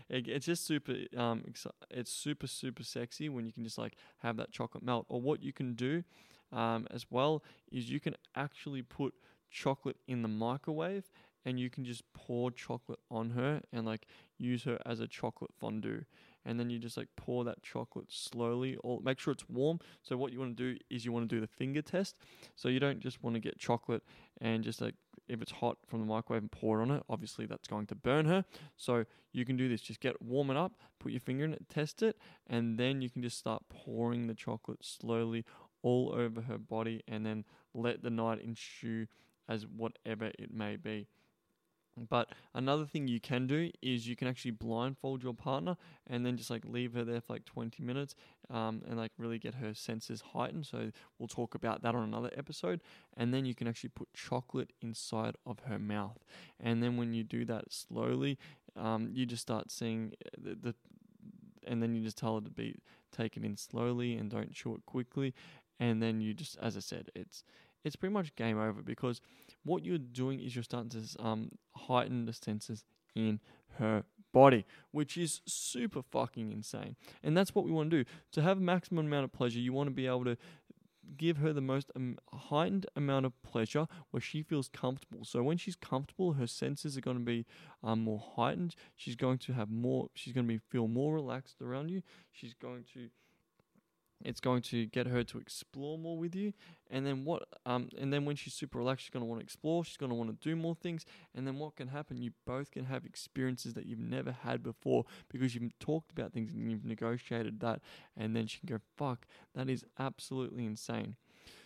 it, 0.10 0.28
it's 0.28 0.46
just 0.46 0.66
super 0.66 0.96
um 1.16 1.44
it's 1.90 2.12
super 2.12 2.48
super 2.48 2.84
sexy 2.84 3.30
when 3.30 3.46
you 3.46 3.54
can 3.54 3.64
just 3.64 3.78
like 3.78 3.96
have 4.18 4.38
that 4.38 4.52
chocolate 4.52 4.84
melt. 4.84 5.06
Or 5.10 5.22
what 5.22 5.42
you 5.44 5.54
can 5.54 5.74
do 5.74 6.04
um, 6.52 6.88
as 6.92 7.06
well 7.10 7.44
is 7.72 7.90
you 7.90 8.00
can 8.00 8.16
actually 8.36 8.82
put 8.82 9.14
chocolate 9.50 9.98
in 10.08 10.22
the 10.22 10.28
microwave 10.28 11.10
and 11.46 11.60
you 11.60 11.70
can 11.70 11.86
just 11.86 12.04
pour 12.14 12.52
chocolate 12.52 13.00
on 13.10 13.30
her 13.32 13.62
and 13.72 13.86
like 13.86 14.08
use 14.38 14.64
her 14.64 14.80
as 14.86 15.00
a 15.00 15.08
chocolate 15.08 15.52
fondue 15.58 16.04
and 16.46 16.60
then 16.60 16.70
you 16.70 16.80
just 16.80 16.98
like 16.98 17.08
pour 17.16 17.44
that 17.44 17.62
chocolate 17.64 18.08
slowly 18.10 18.78
or 18.84 19.00
make 19.02 19.20
sure 19.20 19.34
it's 19.34 19.50
warm. 19.50 19.80
So 20.04 20.18
what 20.18 20.32
you 20.32 20.40
want 20.40 20.56
to 20.58 20.74
do 20.74 20.80
is 20.90 21.06
you 21.06 21.12
want 21.12 21.28
to 21.30 21.36
do 21.36 21.42
the 21.42 21.48
finger 21.48 21.82
test. 21.82 22.18
So 22.56 22.70
you 22.70 22.80
don't 22.80 23.00
just 23.00 23.24
want 23.24 23.36
to 23.36 23.40
get 23.40 23.58
chocolate 23.58 24.04
and 24.42 24.64
just 24.64 24.82
like 24.82 24.96
if 25.28 25.42
it's 25.42 25.52
hot 25.52 25.78
from 25.88 26.02
the 26.02 26.06
microwave 26.06 26.44
and 26.44 26.52
pour 26.52 26.80
it 26.80 26.84
on 26.84 26.92
it 26.92 27.04
obviously 27.10 27.48
that's 27.48 27.68
going 27.68 27.88
to 27.88 27.96
burn 27.96 28.26
her. 28.26 28.46
So 28.78 29.06
you 29.32 29.46
can 29.46 29.58
do 29.58 29.68
this. 29.68 29.82
Just 29.82 30.00
get 30.00 30.22
warm 30.22 30.50
it 30.50 30.58
up 30.58 30.74
put 31.00 31.12
your 31.12 31.22
finger 31.22 31.46
in 31.46 31.54
it 31.54 31.70
test 31.70 32.02
it 32.02 32.18
and 32.48 32.80
then 32.80 33.02
you 33.02 33.10
can 33.12 33.22
just 33.22 33.38
start 33.38 33.62
pouring 33.70 34.26
the 34.26 34.34
chocolate 34.34 34.84
slowly 34.84 35.46
all 35.84 36.12
over 36.18 36.42
her 36.42 36.58
body 36.58 37.04
and 37.08 37.26
then 37.26 37.46
let 37.74 38.02
the 38.02 38.10
night 38.10 38.42
ensue 38.42 39.06
as 39.48 39.68
whatever 39.68 40.32
it 40.40 40.52
may 40.52 40.76
be 40.76 41.08
but 41.98 42.30
another 42.54 42.86
thing 42.86 43.08
you 43.08 43.20
can 43.20 43.48
do 43.48 43.72
is 43.82 44.08
you 44.08 44.16
can 44.16 44.28
actually 44.28 44.52
blindfold 44.52 45.24
your 45.24 45.34
partner 45.34 45.78
and 46.08 46.26
then 46.26 46.36
just 46.36 46.50
like 46.50 46.64
leave 46.66 46.94
her 46.94 47.04
there 47.04 47.22
for 47.22 47.34
like 47.34 47.46
20 47.46 47.82
minutes 47.84 48.16
um, 48.50 48.82
and 48.88 48.98
like 48.98 49.12
really 49.18 49.40
get 49.40 49.56
her 49.56 49.74
senses 49.74 50.22
heightened. 50.34 50.66
So 50.66 50.92
we'll 51.18 51.28
talk 51.28 51.56
about 51.56 51.82
that 51.84 51.96
on 51.96 52.04
another 52.04 52.32
episode. 52.36 52.82
And 53.16 53.34
then 53.34 53.46
you 53.46 53.56
can 53.56 53.68
actually 53.68 53.92
put 53.92 54.14
chocolate 54.14 54.72
inside 54.82 55.36
of 55.46 55.60
her 55.68 55.80
mouth. 55.80 56.20
And 56.60 56.84
then 56.84 56.98
when 56.98 57.14
you 57.14 57.24
do 57.24 57.46
that 57.46 57.72
slowly, 57.72 58.38
um, 58.76 59.10
you 59.14 59.26
just 59.26 59.42
start 59.42 59.72
seeing 59.72 60.14
the, 60.38 60.56
the 60.56 60.76
and 61.68 61.82
then 61.82 61.96
you 61.96 62.04
just 62.04 62.18
tell 62.18 62.36
her 62.36 62.42
to 62.42 62.52
be 62.52 62.78
take 63.16 63.38
it 63.38 63.44
in 63.44 63.58
slowly 63.58 64.16
and 64.16 64.30
don't 64.30 64.52
chew 64.52 64.76
it 64.76 64.86
quickly. 64.86 65.34
And 65.80 66.02
then 66.02 66.22
you 66.22 66.34
just, 66.34 66.58
as 66.62 66.78
I 66.78 66.80
said, 66.82 67.10
it's 67.16 67.44
it's 67.84 67.96
pretty 67.96 68.14
much 68.14 68.36
game 68.36 68.60
over 68.60 68.82
because 68.82 69.22
what 69.66 69.84
you're 69.84 69.98
doing 69.98 70.40
is 70.40 70.56
you're 70.56 70.64
starting 70.64 70.90
to 70.90 71.24
um, 71.24 71.52
heighten 71.76 72.26
the 72.26 72.34
senses 72.34 72.86
in 73.16 73.40
her 73.80 74.04
body, 74.34 74.66
which 74.92 75.18
is 75.18 75.42
super 75.46 76.02
fucking 76.02 76.52
insane. 76.52 76.96
And 77.24 77.36
that's 77.36 77.54
what 77.54 77.66
we 77.66 77.72
want 77.72 77.90
to 77.92 78.04
do. 78.04 78.10
To 78.34 78.42
have 78.42 78.60
maximum 78.60 79.08
amount 79.08 79.26
of 79.26 79.34
pleasure, 79.34 79.60
you 79.60 79.74
want 79.74 79.88
to 79.88 79.94
be 79.94 80.08
able 80.08 80.26
to 80.26 80.38
give 81.18 81.38
her 81.38 81.54
the 81.54 81.62
most 81.62 81.92
um, 81.96 82.18
heightened 82.34 82.86
amount 82.96 83.26
of 83.26 83.42
pleasure 83.44 83.88
where 84.12 84.22
she 84.22 84.42
feels 84.42 84.68
comfortable. 84.70 85.24
So 85.24 85.44
when 85.44 85.58
she's 85.58 85.76
comfortable, 85.76 86.34
her 86.34 86.48
senses 86.48 86.98
are 86.98 87.02
going 87.02 87.18
to 87.18 87.24
be 87.24 87.46
um, 87.84 88.02
more 88.02 88.24
heightened. 88.36 88.76
She's 88.96 89.16
going 89.16 89.38
to 89.40 89.54
have 89.54 89.70
more. 89.70 90.10
She's 90.14 90.34
going 90.34 90.46
to 90.46 90.54
be 90.54 90.60
feel 90.70 90.88
more 90.88 91.14
relaxed 91.14 91.62
around 91.62 91.90
you. 91.90 92.02
She's 92.32 92.54
going 92.54 92.86
to 92.94 93.10
it's 94.24 94.40
going 94.40 94.62
to 94.62 94.86
get 94.86 95.08
her 95.08 95.24
to 95.24 95.38
explore 95.38 95.98
more 95.98 96.18
with 96.18 96.36
you. 96.36 96.54
And 96.90 97.06
then 97.06 97.26
what 97.26 97.44
um 97.66 97.90
and 97.98 98.14
then 98.14 98.26
when 98.26 98.36
she's 98.36 98.54
super 98.54 98.78
relaxed 98.78 99.06
she's 99.06 99.10
going 99.10 99.22
to 99.22 99.28
want 99.28 99.42
to 99.42 99.44
explore 99.44 99.84
she's 99.84 99.98
going 99.98 100.10
to 100.10 100.16
want 100.16 100.30
to 100.30 100.50
do 100.50 100.56
more 100.56 100.76
things. 100.76 101.06
And 101.34 101.46
then 101.46 101.58
what 101.58 101.76
can 101.76 101.90
happen 101.90 102.22
you 102.22 102.32
both 102.46 102.72
can 102.72 102.86
have 102.86 103.06
experiences 103.06 103.74
that 103.74 103.86
you've 103.86 104.00
never 104.00 104.32
had 104.32 104.64
before 104.64 105.06
because 105.30 105.56
you've 105.56 105.78
talked 105.80 106.12
about 106.12 106.34
things 106.34 106.52
and 106.54 106.70
you've 106.70 106.86
negotiated 106.86 107.60
that. 107.62 107.82
And 108.16 108.36
then 108.36 108.48
she 108.48 108.60
can 108.60 108.68
go 108.68 108.80
fuck 108.98 109.26
that 109.54 109.70
is 109.70 109.86
absolutely 110.00 110.66
insane. 110.66 111.16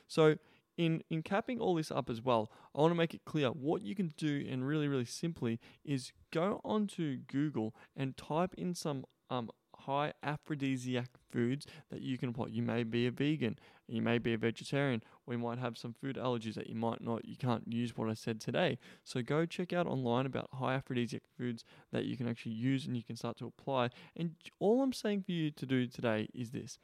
So 0.07 0.37
in 0.77 1.03
in 1.09 1.21
capping 1.21 1.59
all 1.59 1.75
this 1.75 1.91
up 1.91 2.09
as 2.09 2.21
well, 2.21 2.49
I 2.73 2.79
want 2.79 2.91
to 2.91 2.95
make 2.95 3.13
it 3.13 3.25
clear 3.25 3.49
what 3.49 3.81
you 3.81 3.95
can 3.95 4.13
do 4.17 4.47
and 4.49 4.65
really 4.65 4.87
really 4.87 5.05
simply 5.05 5.59
is 5.83 6.13
go 6.31 6.61
onto 6.63 7.17
Google 7.27 7.75
and 7.95 8.15
type 8.15 8.55
in 8.57 8.73
some 8.73 9.05
um 9.29 9.51
high 9.89 10.13
aphrodisiac 10.21 11.09
foods 11.31 11.65
that 11.89 12.01
you 12.01 12.15
can 12.17 12.29
apply. 12.29 12.45
You 12.51 12.61
may 12.61 12.83
be 12.83 13.07
a 13.07 13.11
vegan, 13.11 13.57
you 13.87 14.03
may 14.03 14.19
be 14.19 14.33
a 14.33 14.37
vegetarian, 14.37 15.01
or 15.25 15.33
you 15.33 15.39
might 15.39 15.57
have 15.57 15.79
some 15.79 15.95
food 15.99 16.15
allergies 16.15 16.53
that 16.53 16.67
you 16.67 16.75
might 16.75 17.01
not, 17.01 17.25
you 17.25 17.35
can't 17.35 17.63
use 17.67 17.97
what 17.97 18.07
I 18.07 18.13
said 18.13 18.39
today. 18.39 18.77
So 19.03 19.23
go 19.23 19.47
check 19.47 19.73
out 19.73 19.87
online 19.87 20.27
about 20.27 20.49
high 20.53 20.75
aphrodisiac 20.75 21.23
foods 21.35 21.63
that 21.91 22.05
you 22.05 22.15
can 22.15 22.27
actually 22.27 22.51
use 22.51 22.85
and 22.85 22.95
you 22.95 23.03
can 23.03 23.15
start 23.15 23.37
to 23.37 23.47
apply. 23.47 23.89
And 24.15 24.35
all 24.59 24.83
I'm 24.83 24.93
saying 24.93 25.23
for 25.23 25.31
you 25.31 25.49
to 25.49 25.65
do 25.65 25.87
today 25.87 26.29
is 26.35 26.51
this 26.51 26.77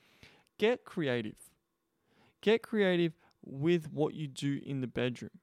get 0.57 0.83
creative. 0.83 1.51
Get 2.41 2.63
creative 2.63 3.13
with 3.45 3.91
what 3.91 4.15
you 4.15 4.27
do 4.27 4.59
in 4.65 4.81
the 4.81 4.87
bedroom. 4.87 5.39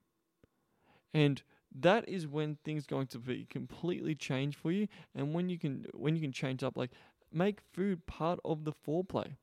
And 1.14 1.42
that 1.74 2.08
is 2.08 2.26
when 2.26 2.56
things 2.64 2.86
going 2.86 3.06
to 3.08 3.18
be 3.18 3.46
completely 3.48 4.14
changed 4.14 4.58
for 4.58 4.70
you 4.70 4.88
and 5.14 5.32
when 5.32 5.48
you 5.48 5.58
can 5.58 5.86
when 5.94 6.14
you 6.14 6.20
can 6.20 6.32
change 6.32 6.62
up 6.62 6.76
like 6.76 6.90
Make 7.32 7.60
food 7.60 8.06
part 8.06 8.38
of 8.44 8.64
the 8.64 8.72
foreplay. 8.72 9.36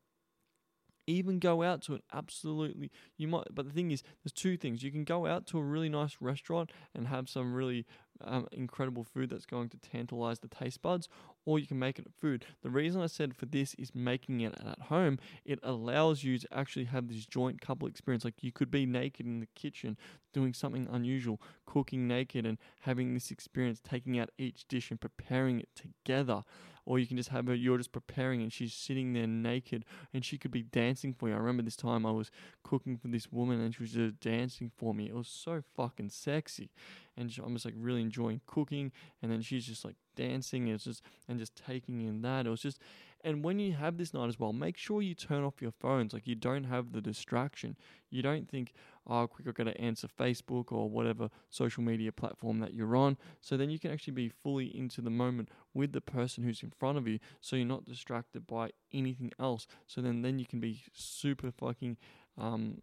Even 1.08 1.40
go 1.40 1.64
out 1.64 1.82
to 1.84 1.96
an 1.96 2.02
absolutely 2.14 2.92
you 3.18 3.28
might 3.28 3.48
but 3.52 3.66
the 3.66 3.74
thing 3.74 3.90
is 3.90 4.04
there's 4.24 4.32
two 4.32 4.58
things. 4.58 4.84
You 4.84 4.92
can 4.92 5.04
go 5.04 5.26
out 5.26 5.48
to 5.48 5.58
a 5.58 5.64
really 5.64 5.90
nice 5.90 6.18
restaurant 6.22 6.72
and 6.94 7.08
have 7.08 7.28
some 7.28 7.54
really 7.54 7.88
um, 8.24 8.48
incredible 8.52 9.04
food 9.04 9.30
that's 9.30 9.46
going 9.46 9.70
to 9.70 9.78
tantalize 9.78 10.40
the 10.40 10.48
taste 10.48 10.82
buds, 10.82 11.08
or 11.46 11.60
you 11.60 11.68
can 11.68 11.80
make 11.80 12.00
it 12.00 12.08
food. 12.20 12.46
The 12.62 12.70
reason 12.70 13.02
I 13.02 13.08
said 13.08 13.36
for 13.36 13.46
this 13.46 13.74
is 13.76 13.96
making 13.96 14.42
it 14.42 14.56
at 14.66 14.80
home, 14.80 15.20
it 15.46 15.60
allows 15.64 16.24
you 16.24 16.38
to 16.38 16.48
actually 16.52 16.86
have 16.86 17.08
this 17.08 17.26
joint 17.26 17.62
couple 17.62 17.88
experience. 17.88 18.26
Like 18.26 18.44
you 18.44 18.52
could 18.52 18.72
be 18.72 18.86
naked 18.86 19.26
in 19.26 19.40
the 19.40 19.48
kitchen 19.56 19.98
doing 20.34 20.54
something 20.54 20.88
unusual, 20.92 21.42
cooking 21.66 22.08
naked 22.08 22.46
and 22.46 22.58
having 22.82 23.14
this 23.14 23.32
experience, 23.32 23.80
taking 23.82 24.20
out 24.20 24.30
each 24.38 24.68
dish 24.68 24.92
and 24.92 25.00
preparing 25.00 25.60
it 25.60 25.70
together 25.76 26.44
or 26.90 26.98
you 26.98 27.06
can 27.06 27.18
just 27.18 27.30
have 27.30 27.46
her, 27.46 27.54
you're 27.54 27.78
just 27.78 27.92
preparing 27.92 28.42
and 28.42 28.52
she's 28.52 28.74
sitting 28.74 29.14
there 29.14 29.28
naked 29.28 29.86
and 30.12 30.26
she 30.26 30.40
could 30.40 30.50
be 30.50 30.64
dancing 30.64 31.14
for 31.14 31.30
you. 31.30 31.36
I 31.36 31.38
remember 31.38 31.62
this 31.62 31.76
time 31.76 32.04
I 32.04 32.10
was 32.10 32.32
cooking 32.64 32.98
for 32.98 33.10
this 33.10 33.32
woman 33.32 33.62
and 33.62 33.76
she 33.76 33.84
was 33.84 33.92
just 33.92 34.20
dancing 34.20 34.72
for 34.76 34.92
me. 34.92 35.06
It 35.06 35.14
was 35.14 35.28
so 35.28 35.62
fucking 35.76 36.10
sexy. 36.10 36.72
And 37.16 37.32
I'm 37.46 37.54
just 37.54 37.66
like 37.66 37.76
really 37.78 38.02
enjoying 38.02 38.42
cooking 38.48 38.92
and 39.22 39.32
then 39.32 39.42
she's 39.42 39.68
just 39.68 39.86
like 39.86 39.98
dancing 40.16 40.64
and 40.64 40.74
it's 40.74 40.86
just 40.86 41.04
and 41.28 41.38
just 41.38 41.56
taking 41.56 42.02
in 42.02 42.24
that. 42.24 42.48
It 42.48 42.50
was 42.50 42.62
just 42.62 42.80
and 43.24 43.44
when 43.44 43.60
you 43.60 43.74
have 43.74 43.98
this 43.98 44.14
night 44.14 44.30
as 44.30 44.40
well, 44.40 44.54
make 44.54 44.78
sure 44.78 45.02
you 45.02 45.14
turn 45.14 45.44
off 45.44 45.62
your 45.62 45.72
phones. 45.72 46.14
Like 46.14 46.26
you 46.26 46.36
don't 46.36 46.64
have 46.64 46.94
the 46.94 47.02
distraction. 47.02 47.76
You 48.10 48.22
don't 48.22 48.50
think, 48.50 48.74
oh, 49.08 49.28
quick, 49.28 49.48
I've 49.48 49.56
got 49.56 49.66
to 49.66 49.80
answer 49.80 50.08
Facebook 50.08 50.72
or 50.72 50.90
whatever 50.90 51.30
social 51.50 51.84
media 51.84 52.12
platform 52.12 52.60
that 52.60 52.74
you're 52.74 52.96
on. 52.96 53.18
So 53.42 53.58
then 53.58 53.70
you 53.70 53.78
can 53.78 53.92
actually 53.92 54.14
be 54.14 54.30
fully 54.30 54.66
into 54.76 55.02
the 55.02 55.10
moment 55.10 55.50
with 55.74 55.92
the 55.92 56.02
person 56.02 56.44
who's 56.44 56.64
in 56.64 56.72
front 56.72 56.98
of 56.98 57.08
you. 57.08 57.20
So 57.42 57.56
you're 57.56 57.66
not 57.66 57.86
distracted 57.86 58.48
by 58.48 58.70
anything 58.94 59.32
else. 59.38 59.68
So 59.86 60.02
then, 60.02 60.22
then 60.22 60.40
you 60.40 60.46
can 60.46 60.62
be 60.62 60.84
super 60.94 61.52
fucking 61.52 61.98
um, 62.38 62.82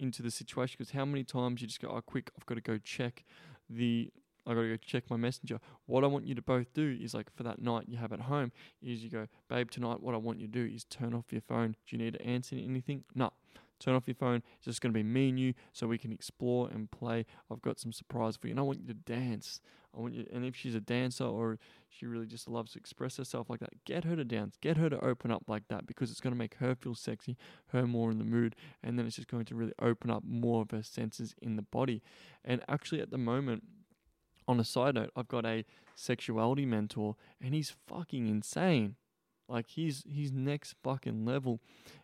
into 0.00 0.22
the 0.22 0.30
situation 0.30 0.76
because 0.78 0.92
how 0.92 1.04
many 1.04 1.22
times 1.22 1.60
you 1.60 1.68
just 1.68 1.80
go, 1.80 1.88
oh, 1.88 2.00
quick, 2.00 2.30
I've 2.36 2.46
got 2.46 2.56
to 2.56 2.60
go 2.60 2.78
check 2.78 3.24
the 3.70 4.10
I 4.46 4.54
gotta 4.54 4.68
go 4.68 4.76
check 4.76 5.04
my 5.08 5.16
messenger. 5.16 5.58
What 5.86 6.04
I 6.04 6.06
want 6.08 6.26
you 6.26 6.34
to 6.34 6.42
both 6.42 6.72
do 6.74 6.96
is 7.00 7.14
like 7.14 7.34
for 7.34 7.42
that 7.44 7.60
night 7.60 7.84
you 7.88 7.96
have 7.96 8.12
at 8.12 8.22
home 8.22 8.52
is 8.82 9.02
you 9.02 9.10
go, 9.10 9.28
babe, 9.48 9.70
tonight 9.70 10.02
what 10.02 10.14
I 10.14 10.18
want 10.18 10.40
you 10.40 10.46
to 10.46 10.52
do 10.52 10.74
is 10.74 10.84
turn 10.84 11.14
off 11.14 11.26
your 11.30 11.42
phone. 11.42 11.76
Do 11.86 11.96
you 11.96 11.98
need 11.98 12.14
to 12.14 12.22
answer 12.22 12.56
anything? 12.56 13.04
No. 13.14 13.32
Turn 13.78 13.94
off 13.96 14.06
your 14.06 14.14
phone. 14.14 14.42
It's 14.56 14.66
just 14.66 14.80
gonna 14.80 14.92
be 14.92 15.02
me 15.02 15.28
and 15.28 15.38
you 15.38 15.54
so 15.72 15.86
we 15.86 15.98
can 15.98 16.12
explore 16.12 16.68
and 16.68 16.90
play. 16.90 17.26
I've 17.50 17.62
got 17.62 17.80
some 17.80 17.92
surprise 17.92 18.36
for 18.36 18.46
you. 18.46 18.52
And 18.52 18.60
I 18.60 18.62
want 18.62 18.80
you 18.80 18.86
to 18.86 18.94
dance. 18.94 19.60
I 19.96 20.00
want 20.00 20.14
you 20.14 20.26
and 20.32 20.44
if 20.44 20.56
she's 20.56 20.74
a 20.74 20.80
dancer 20.80 21.24
or 21.24 21.58
she 21.88 22.06
really 22.06 22.26
just 22.26 22.48
loves 22.48 22.72
to 22.72 22.78
express 22.78 23.16
herself 23.16 23.50
like 23.50 23.60
that, 23.60 23.84
get 23.84 24.04
her 24.04 24.16
to 24.16 24.24
dance. 24.24 24.56
Get 24.60 24.76
her 24.76 24.88
to 24.88 25.04
open 25.04 25.30
up 25.30 25.44
like 25.48 25.68
that 25.68 25.86
because 25.86 26.10
it's 26.10 26.20
gonna 26.20 26.36
make 26.36 26.54
her 26.54 26.74
feel 26.74 26.94
sexy, 26.94 27.36
her 27.68 27.86
more 27.86 28.10
in 28.10 28.18
the 28.18 28.24
mood, 28.24 28.56
and 28.82 28.98
then 28.98 29.06
it's 29.06 29.16
just 29.16 29.28
going 29.28 29.44
to 29.46 29.54
really 29.54 29.74
open 29.80 30.10
up 30.10 30.22
more 30.24 30.62
of 30.62 30.70
her 30.70 30.82
senses 30.82 31.34
in 31.42 31.56
the 31.56 31.62
body. 31.62 32.02
And 32.44 32.62
actually 32.68 33.00
at 33.00 33.10
the 33.10 33.18
moment 33.18 33.64
on 34.48 34.60
a 34.60 34.64
side 34.64 34.94
note, 34.94 35.10
I've 35.16 35.28
got 35.28 35.44
a 35.44 35.64
sexuality 35.94 36.66
mentor 36.66 37.16
and 37.40 37.54
he's 37.54 37.74
fucking 37.86 38.26
insane. 38.26 38.96
Like 39.48 39.68
he's 39.68 40.02
he's 40.08 40.32
next 40.32 40.76
fucking 40.82 41.26
level. 41.26 41.60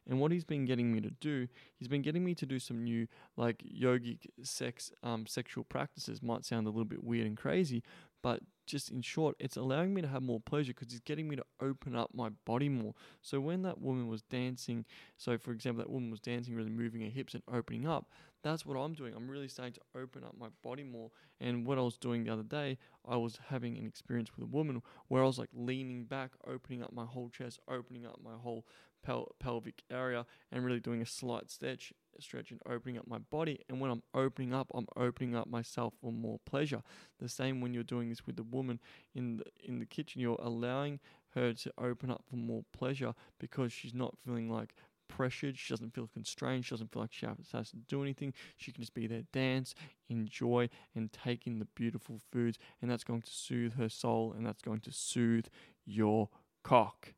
And 0.06 0.20
what 0.20 0.32
he's 0.32 0.44
been 0.44 0.66
getting 0.66 0.92
me 0.92 1.00
to 1.00 1.10
do, 1.10 1.48
he's 1.76 1.88
been 1.88 2.02
getting 2.02 2.24
me 2.24 2.34
to 2.34 2.44
do 2.44 2.58
some 2.58 2.84
new 2.84 3.06
like 3.36 3.62
yogic 3.62 4.26
sex 4.42 4.92
um 5.02 5.26
sexual 5.26 5.64
practices. 5.64 6.22
Might 6.22 6.44
sound 6.44 6.66
a 6.66 6.70
little 6.70 6.84
bit 6.84 7.02
weird 7.02 7.26
and 7.26 7.36
crazy, 7.36 7.82
but 8.28 8.42
just 8.66 8.90
in 8.90 9.00
short, 9.00 9.36
it's 9.40 9.56
allowing 9.56 9.94
me 9.94 10.02
to 10.02 10.08
have 10.08 10.22
more 10.22 10.38
pleasure 10.38 10.74
because 10.74 10.92
it's 10.92 11.00
getting 11.00 11.26
me 11.30 11.36
to 11.36 11.44
open 11.62 11.96
up 11.96 12.10
my 12.12 12.28
body 12.44 12.68
more. 12.68 12.92
So 13.22 13.40
when 13.40 13.62
that 13.62 13.80
woman 13.80 14.06
was 14.06 14.20
dancing, 14.20 14.84
so 15.16 15.38
for 15.38 15.52
example, 15.52 15.82
that 15.82 15.90
woman 15.90 16.10
was 16.10 16.20
dancing, 16.20 16.54
really 16.54 16.68
moving 16.68 17.00
her 17.00 17.08
hips 17.08 17.32
and 17.32 17.42
opening 17.50 17.88
up, 17.88 18.10
that's 18.42 18.66
what 18.66 18.76
I'm 18.76 18.92
doing. 18.92 19.14
I'm 19.16 19.30
really 19.30 19.48
starting 19.48 19.72
to 19.72 19.80
open 19.98 20.24
up 20.24 20.34
my 20.38 20.48
body 20.62 20.84
more. 20.84 21.10
And 21.40 21.64
what 21.64 21.78
I 21.78 21.80
was 21.80 21.96
doing 21.96 22.24
the 22.24 22.32
other 22.34 22.42
day, 22.42 22.76
I 23.08 23.16
was 23.16 23.38
having 23.48 23.78
an 23.78 23.86
experience 23.86 24.28
with 24.36 24.44
a 24.44 24.50
woman 24.50 24.82
where 25.06 25.22
I 25.22 25.26
was 25.26 25.38
like 25.38 25.48
leaning 25.54 26.04
back, 26.04 26.32
opening 26.46 26.82
up 26.82 26.92
my 26.92 27.06
whole 27.06 27.30
chest, 27.30 27.60
opening 27.66 28.04
up 28.04 28.20
my 28.22 28.34
whole 28.34 28.66
pel- 29.02 29.34
pelvic 29.40 29.84
area, 29.90 30.26
and 30.52 30.66
really 30.66 30.80
doing 30.80 31.00
a 31.00 31.06
slight 31.06 31.50
stretch, 31.50 31.94
stretch 32.22 32.50
and 32.50 32.60
opening 32.66 32.98
up 32.98 33.06
my 33.06 33.18
body. 33.18 33.60
And 33.68 33.80
when 33.80 33.90
I'm 33.90 34.02
opening 34.14 34.54
up, 34.54 34.68
I'm 34.74 34.86
opening 34.96 35.34
up 35.34 35.48
myself 35.48 35.94
for 36.00 36.12
more 36.12 36.38
pleasure. 36.44 36.82
The 37.20 37.28
same 37.28 37.60
when 37.60 37.74
you're 37.74 37.82
doing 37.82 38.08
this 38.08 38.26
with 38.26 38.36
the 38.36 38.42
woman 38.42 38.80
in 39.14 39.38
the 39.38 39.44
in 39.64 39.78
the 39.78 39.86
kitchen, 39.86 40.20
you're 40.20 40.40
allowing 40.40 41.00
her 41.34 41.52
to 41.52 41.72
open 41.78 42.10
up 42.10 42.24
for 42.28 42.36
more 42.36 42.64
pleasure 42.72 43.14
because 43.38 43.72
she's 43.72 43.94
not 43.94 44.16
feeling 44.24 44.50
like 44.50 44.74
pressured. 45.08 45.58
She 45.58 45.72
doesn't 45.72 45.94
feel 45.94 46.08
constrained. 46.12 46.64
She 46.64 46.70
doesn't 46.70 46.92
feel 46.92 47.02
like 47.02 47.12
she 47.12 47.26
has 47.26 47.70
to 47.70 47.76
do 47.76 48.02
anything. 48.02 48.34
She 48.56 48.72
can 48.72 48.82
just 48.82 48.94
be 48.94 49.06
there, 49.06 49.22
dance, 49.32 49.74
enjoy, 50.08 50.68
and 50.94 51.12
take 51.12 51.46
in 51.46 51.58
the 51.58 51.66
beautiful 51.74 52.20
foods. 52.30 52.58
And 52.80 52.90
that's 52.90 53.04
going 53.04 53.22
to 53.22 53.30
soothe 53.30 53.74
her 53.74 53.88
soul 53.88 54.34
and 54.36 54.46
that's 54.46 54.62
going 54.62 54.80
to 54.80 54.92
soothe 54.92 55.46
your 55.84 56.28
cock. 56.62 57.14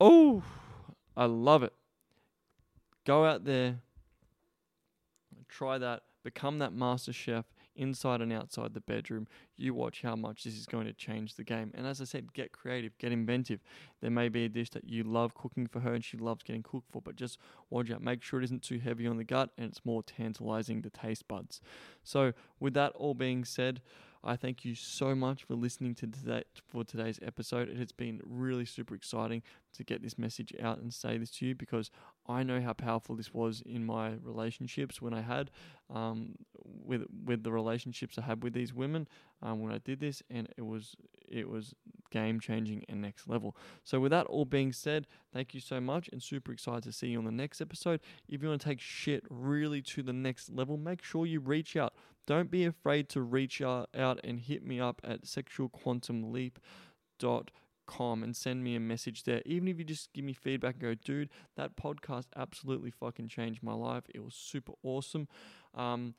Oh, 0.00 0.42
I 1.16 1.26
love 1.26 1.62
it. 1.62 1.72
Go 3.04 3.24
out 3.24 3.44
there, 3.44 3.80
try 5.48 5.78
that, 5.78 6.02
become 6.24 6.58
that 6.58 6.72
master 6.72 7.12
chef 7.12 7.44
inside 7.76 8.20
and 8.20 8.32
outside 8.32 8.74
the 8.74 8.80
bedroom. 8.80 9.26
You 9.56 9.74
watch 9.74 10.02
how 10.02 10.16
much 10.16 10.44
this 10.44 10.54
is 10.54 10.66
going 10.66 10.86
to 10.86 10.92
change 10.92 11.34
the 11.34 11.44
game. 11.44 11.70
And 11.74 11.86
as 11.86 12.00
I 12.00 12.04
said, 12.04 12.32
get 12.32 12.52
creative, 12.52 12.96
get 12.98 13.12
inventive. 13.12 13.60
There 14.00 14.10
may 14.10 14.28
be 14.28 14.44
a 14.44 14.48
dish 14.48 14.70
that 14.70 14.88
you 14.88 15.04
love 15.04 15.34
cooking 15.34 15.66
for 15.66 15.80
her 15.80 15.94
and 15.94 16.04
she 16.04 16.16
loves 16.16 16.42
getting 16.42 16.62
cooked 16.62 16.90
for, 16.90 17.00
but 17.00 17.16
just 17.16 17.38
watch 17.70 17.90
out. 17.90 18.02
Make 18.02 18.22
sure 18.22 18.40
it 18.40 18.44
isn't 18.44 18.62
too 18.62 18.78
heavy 18.78 19.06
on 19.06 19.16
the 19.16 19.24
gut 19.24 19.50
and 19.56 19.68
it's 19.68 19.84
more 19.84 20.02
tantalizing 20.02 20.82
to 20.82 20.90
taste 20.90 21.28
buds. 21.28 21.60
So, 22.02 22.32
with 22.58 22.74
that 22.74 22.92
all 22.92 23.14
being 23.14 23.44
said, 23.44 23.80
I 24.24 24.34
thank 24.34 24.64
you 24.64 24.74
so 24.74 25.14
much 25.14 25.44
for 25.44 25.54
listening 25.54 25.94
to 25.96 26.08
today 26.08 26.42
for 26.66 26.82
today's 26.82 27.20
episode. 27.22 27.68
It 27.68 27.76
has 27.76 27.92
been 27.92 28.20
really 28.24 28.64
super 28.64 28.96
exciting 28.96 29.42
to 29.76 29.84
get 29.84 30.02
this 30.02 30.18
message 30.18 30.52
out 30.62 30.78
and 30.78 30.92
say 30.92 31.18
this 31.18 31.30
to 31.30 31.46
you 31.46 31.54
because 31.54 31.90
I 32.26 32.42
know 32.42 32.60
how 32.60 32.72
powerful 32.72 33.16
this 33.16 33.32
was 33.32 33.62
in 33.64 33.84
my 33.84 34.14
relationships 34.22 35.00
when 35.00 35.14
I 35.14 35.22
had 35.22 35.50
um, 35.92 36.34
with 36.64 37.04
with 37.24 37.44
the 37.44 37.52
relationships 37.52 38.18
I 38.18 38.22
had 38.22 38.42
with 38.42 38.52
these 38.52 38.74
women 38.74 39.06
um, 39.42 39.60
when 39.60 39.72
I 39.72 39.78
did 39.78 40.00
this, 40.00 40.22
and 40.30 40.48
it 40.56 40.62
was 40.62 40.96
it 41.28 41.48
was 41.48 41.74
game 42.10 42.40
changing 42.40 42.84
and 42.88 43.00
next 43.00 43.28
level. 43.28 43.56
So 43.84 44.00
with 44.00 44.10
that 44.10 44.26
all 44.26 44.44
being 44.44 44.72
said, 44.72 45.06
thank 45.32 45.54
you 45.54 45.60
so 45.60 45.80
much, 45.80 46.08
and 46.12 46.22
super 46.22 46.52
excited 46.52 46.82
to 46.84 46.92
see 46.92 47.08
you 47.08 47.18
on 47.18 47.24
the 47.24 47.30
next 47.30 47.60
episode. 47.60 48.00
If 48.28 48.42
you 48.42 48.48
want 48.48 48.60
to 48.60 48.68
take 48.68 48.80
shit 48.80 49.24
really 49.30 49.82
to 49.82 50.02
the 50.02 50.12
next 50.12 50.50
level, 50.50 50.76
make 50.76 51.02
sure 51.02 51.26
you 51.26 51.40
reach 51.40 51.76
out. 51.76 51.94
Don't 52.26 52.50
be 52.50 52.64
afraid 52.64 53.08
to 53.10 53.22
reach 53.22 53.62
out, 53.62 53.88
and 53.94 54.40
hit 54.40 54.64
me 54.64 54.80
up 54.80 55.00
at 55.04 55.22
sexualquantumleap.com 55.22 57.46
and 57.98 58.36
send 58.36 58.62
me 58.62 58.76
a 58.76 58.80
message 58.80 59.24
there. 59.24 59.42
Even 59.46 59.68
if 59.68 59.78
you 59.78 59.84
just 59.84 60.12
give 60.12 60.24
me 60.24 60.32
feedback 60.32 60.74
and 60.74 60.82
go, 60.82 60.94
dude, 60.94 61.30
that 61.56 61.76
podcast 61.76 62.26
absolutely 62.36 62.90
fucking 62.90 63.28
changed 63.28 63.62
my 63.62 63.74
life. 63.74 64.04
It 64.14 64.24
was 64.24 64.34
super 64.34 64.72
awesome. 64.82 65.28
Um, 65.74 66.14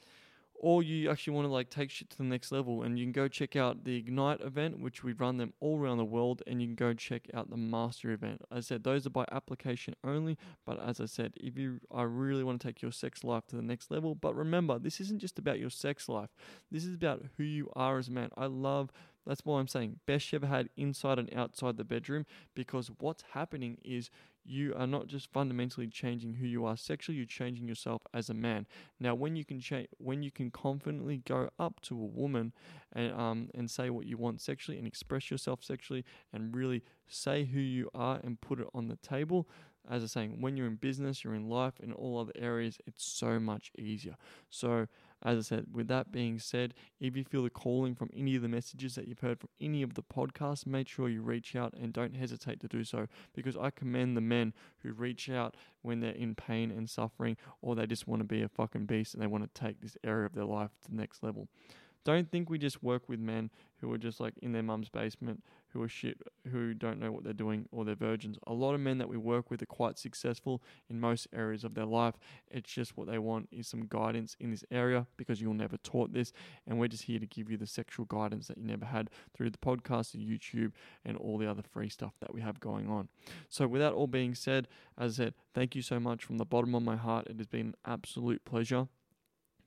or 0.59 0.81
you 0.81 1.09
actually 1.09 1.33
want 1.33 1.45
to 1.45 1.51
like 1.51 1.69
take 1.69 1.91
shit 1.91 2.09
to 2.09 2.17
the 2.17 2.23
next 2.23 2.51
level 2.51 2.81
and 2.81 2.97
you 2.97 3.05
can 3.05 3.11
go 3.11 3.27
check 3.27 3.55
out 3.55 3.83
the 3.83 3.95
ignite 3.95 4.41
event 4.41 4.79
which 4.79 5.03
we 5.03 5.13
run 5.13 5.37
them 5.37 5.53
all 5.59 5.79
around 5.79 5.97
the 5.97 6.05
world 6.05 6.41
and 6.47 6.61
you 6.61 6.67
can 6.67 6.75
go 6.75 6.93
check 6.93 7.27
out 7.33 7.49
the 7.49 7.57
master 7.57 8.11
event 8.11 8.41
as 8.51 8.57
i 8.57 8.61
said 8.67 8.83
those 8.83 9.05
are 9.05 9.11
by 9.11 9.25
application 9.31 9.93
only 10.03 10.37
but 10.65 10.81
as 10.83 10.99
i 10.99 11.05
said 11.05 11.31
if 11.37 11.57
you 11.57 11.79
i 11.93 12.01
really 12.01 12.43
want 12.43 12.59
to 12.59 12.67
take 12.67 12.81
your 12.81 12.91
sex 12.91 13.23
life 13.23 13.45
to 13.47 13.55
the 13.55 13.61
next 13.61 13.91
level 13.91 14.15
but 14.15 14.35
remember 14.35 14.79
this 14.79 14.99
isn't 14.99 15.19
just 15.19 15.37
about 15.37 15.59
your 15.59 15.69
sex 15.69 16.09
life 16.09 16.29
this 16.71 16.85
is 16.85 16.95
about 16.95 17.23
who 17.37 17.43
you 17.43 17.69
are 17.75 17.97
as 17.97 18.07
a 18.07 18.11
man 18.11 18.29
i 18.35 18.45
love 18.45 18.91
that's 19.27 19.45
why 19.45 19.59
I'm 19.59 19.67
saying 19.67 19.99
best 20.05 20.31
you 20.31 20.37
ever 20.37 20.47
had 20.47 20.69
inside 20.77 21.19
and 21.19 21.33
outside 21.33 21.77
the 21.77 21.83
bedroom 21.83 22.25
because 22.55 22.89
what's 22.99 23.23
happening 23.33 23.77
is 23.83 24.09
you 24.47 24.73
are 24.75 24.87
not 24.87 25.07
just 25.07 25.31
fundamentally 25.31 25.87
changing 25.87 26.35
who 26.35 26.47
you 26.47 26.65
are 26.65 26.77
sexually, 26.77 27.17
you're 27.17 27.25
changing 27.25 27.67
yourself 27.67 28.01
as 28.13 28.29
a 28.29 28.33
man. 28.33 28.65
Now, 28.99 29.13
when 29.13 29.35
you 29.35 29.43
can 29.43 29.59
change, 29.59 29.89
when 29.97 30.23
you 30.23 30.31
can 30.31 30.51
confidently 30.51 31.17
go 31.17 31.49
up 31.59 31.81
to 31.81 31.95
a 31.95 32.05
woman 32.05 32.53
and 32.93 33.13
um 33.13 33.49
and 33.53 33.69
say 33.69 33.89
what 33.89 34.05
you 34.05 34.17
want 34.17 34.39
sexually 34.39 34.77
and 34.77 34.87
express 34.87 35.29
yourself 35.29 35.63
sexually 35.63 36.05
and 36.31 36.55
really 36.55 36.81
say 37.07 37.45
who 37.45 37.59
you 37.59 37.89
are 37.93 38.19
and 38.23 38.39
put 38.39 38.59
it 38.59 38.67
on 38.73 38.87
the 38.87 38.95
table. 38.97 39.47
As 39.89 40.01
I'm 40.01 40.07
saying, 40.07 40.41
when 40.41 40.57
you're 40.57 40.67
in 40.67 40.75
business, 40.75 41.23
you're 41.23 41.35
in 41.35 41.49
life, 41.49 41.79
in 41.81 41.93
all 41.93 42.19
other 42.19 42.33
areas, 42.35 42.77
it's 42.85 43.05
so 43.05 43.39
much 43.39 43.71
easier. 43.77 44.15
So 44.49 44.87
as 45.23 45.37
I 45.37 45.41
said, 45.41 45.65
with 45.73 45.87
that 45.87 46.11
being 46.11 46.37
said, 46.37 46.73
if 46.99 47.17
you 47.17 47.23
feel 47.23 47.43
the 47.43 47.49
calling 47.49 47.95
from 47.95 48.09
any 48.15 48.35
of 48.35 48.43
the 48.43 48.47
messages 48.47 48.95
that 48.95 49.07
you've 49.07 49.19
heard 49.19 49.39
from 49.39 49.49
any 49.59 49.81
of 49.81 49.95
the 49.95 50.03
podcasts, 50.03 50.67
make 50.67 50.87
sure 50.87 51.09
you 51.09 51.21
reach 51.21 51.55
out 51.55 51.73
and 51.73 51.91
don't 51.91 52.15
hesitate 52.15 52.59
to 52.59 52.67
do 52.67 52.83
so 52.83 53.07
because 53.33 53.57
I 53.57 53.71
commend 53.71 54.15
the 54.15 54.21
men 54.21 54.53
who 54.83 54.93
reach 54.93 55.29
out 55.29 55.55
when 55.81 56.01
they're 56.01 56.11
in 56.11 56.35
pain 56.35 56.69
and 56.69 56.89
suffering 56.89 57.35
or 57.61 57.75
they 57.75 57.87
just 57.87 58.07
want 58.07 58.19
to 58.19 58.27
be 58.27 58.43
a 58.43 58.49
fucking 58.49 58.85
beast 58.85 59.13
and 59.13 59.23
they 59.23 59.27
want 59.27 59.43
to 59.43 59.59
take 59.59 59.81
this 59.81 59.97
area 60.03 60.25
of 60.27 60.33
their 60.33 60.45
life 60.45 60.71
to 60.83 60.91
the 60.91 60.97
next 60.97 61.23
level. 61.23 61.47
Don't 62.07 62.31
think 62.31 62.49
we 62.49 62.57
just 62.57 62.81
work 62.81 63.09
with 63.09 63.19
men 63.19 63.49
who 63.81 63.91
are 63.91 63.97
just 63.97 64.21
like 64.21 64.33
in 64.41 64.53
their 64.53 64.63
mum's 64.63 64.87
basement, 64.87 65.43
who 65.73 65.83
are 65.83 65.89
shit, 65.89 66.17
who 66.49 66.73
don't 66.73 67.01
know 67.01 67.11
what 67.11 67.25
they're 67.25 67.33
doing, 67.33 67.67
or 67.69 67.83
they're 67.83 67.95
virgins. 67.95 68.37
A 68.47 68.53
lot 68.53 68.75
of 68.75 68.79
men 68.79 68.97
that 68.99 69.09
we 69.09 69.17
work 69.17 69.51
with 69.51 69.61
are 69.61 69.65
quite 69.65 69.99
successful 69.99 70.61
in 70.89 71.01
most 71.01 71.27
areas 71.35 71.65
of 71.65 71.73
their 71.73 71.83
life. 71.85 72.13
It's 72.49 72.71
just 72.71 72.95
what 72.95 73.07
they 73.07 73.17
want 73.17 73.49
is 73.51 73.67
some 73.67 73.87
guidance 73.89 74.37
in 74.39 74.51
this 74.51 74.63
area 74.71 75.05
because 75.17 75.41
you'll 75.41 75.53
never 75.53 75.75
taught 75.75 76.13
this, 76.13 76.31
and 76.65 76.79
we're 76.79 76.87
just 76.87 77.03
here 77.03 77.19
to 77.19 77.25
give 77.25 77.51
you 77.51 77.57
the 77.57 77.67
sexual 77.67 78.05
guidance 78.05 78.47
that 78.47 78.57
you 78.57 78.63
never 78.63 78.85
had 78.85 79.09
through 79.33 79.49
the 79.49 79.57
podcast, 79.57 80.13
the 80.13 80.19
YouTube, 80.19 80.71
and 81.03 81.17
all 81.17 81.37
the 81.37 81.51
other 81.51 81.61
free 81.61 81.89
stuff 81.89 82.13
that 82.21 82.33
we 82.33 82.39
have 82.39 82.61
going 82.61 82.87
on. 82.89 83.09
So, 83.49 83.67
with 83.67 83.81
that 83.81 83.91
all 83.91 84.07
being 84.07 84.33
said, 84.33 84.69
as 84.97 85.19
I 85.19 85.25
said, 85.25 85.33
thank 85.53 85.75
you 85.75 85.81
so 85.81 85.99
much 85.99 86.23
from 86.23 86.37
the 86.37 86.45
bottom 86.45 86.73
of 86.73 86.83
my 86.83 86.95
heart. 86.95 87.27
It 87.27 87.35
has 87.35 87.47
been 87.47 87.67
an 87.67 87.75
absolute 87.85 88.45
pleasure 88.45 88.87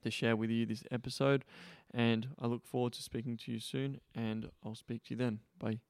to 0.03 0.11
share 0.11 0.37
with 0.37 0.51
you 0.51 0.67
this 0.67 0.85
episode. 0.91 1.45
And 1.93 2.29
I 2.39 2.47
look 2.47 2.67
forward 2.67 2.93
to 2.95 3.03
speaking 3.03 3.37
to 3.39 3.53
you 3.53 3.61
soon, 3.61 4.01
and 4.15 4.51
I'll 4.65 4.75
speak 4.75 5.05
to 5.05 5.11
you 5.15 5.17
then. 5.17 5.41
Bye. 5.59 5.81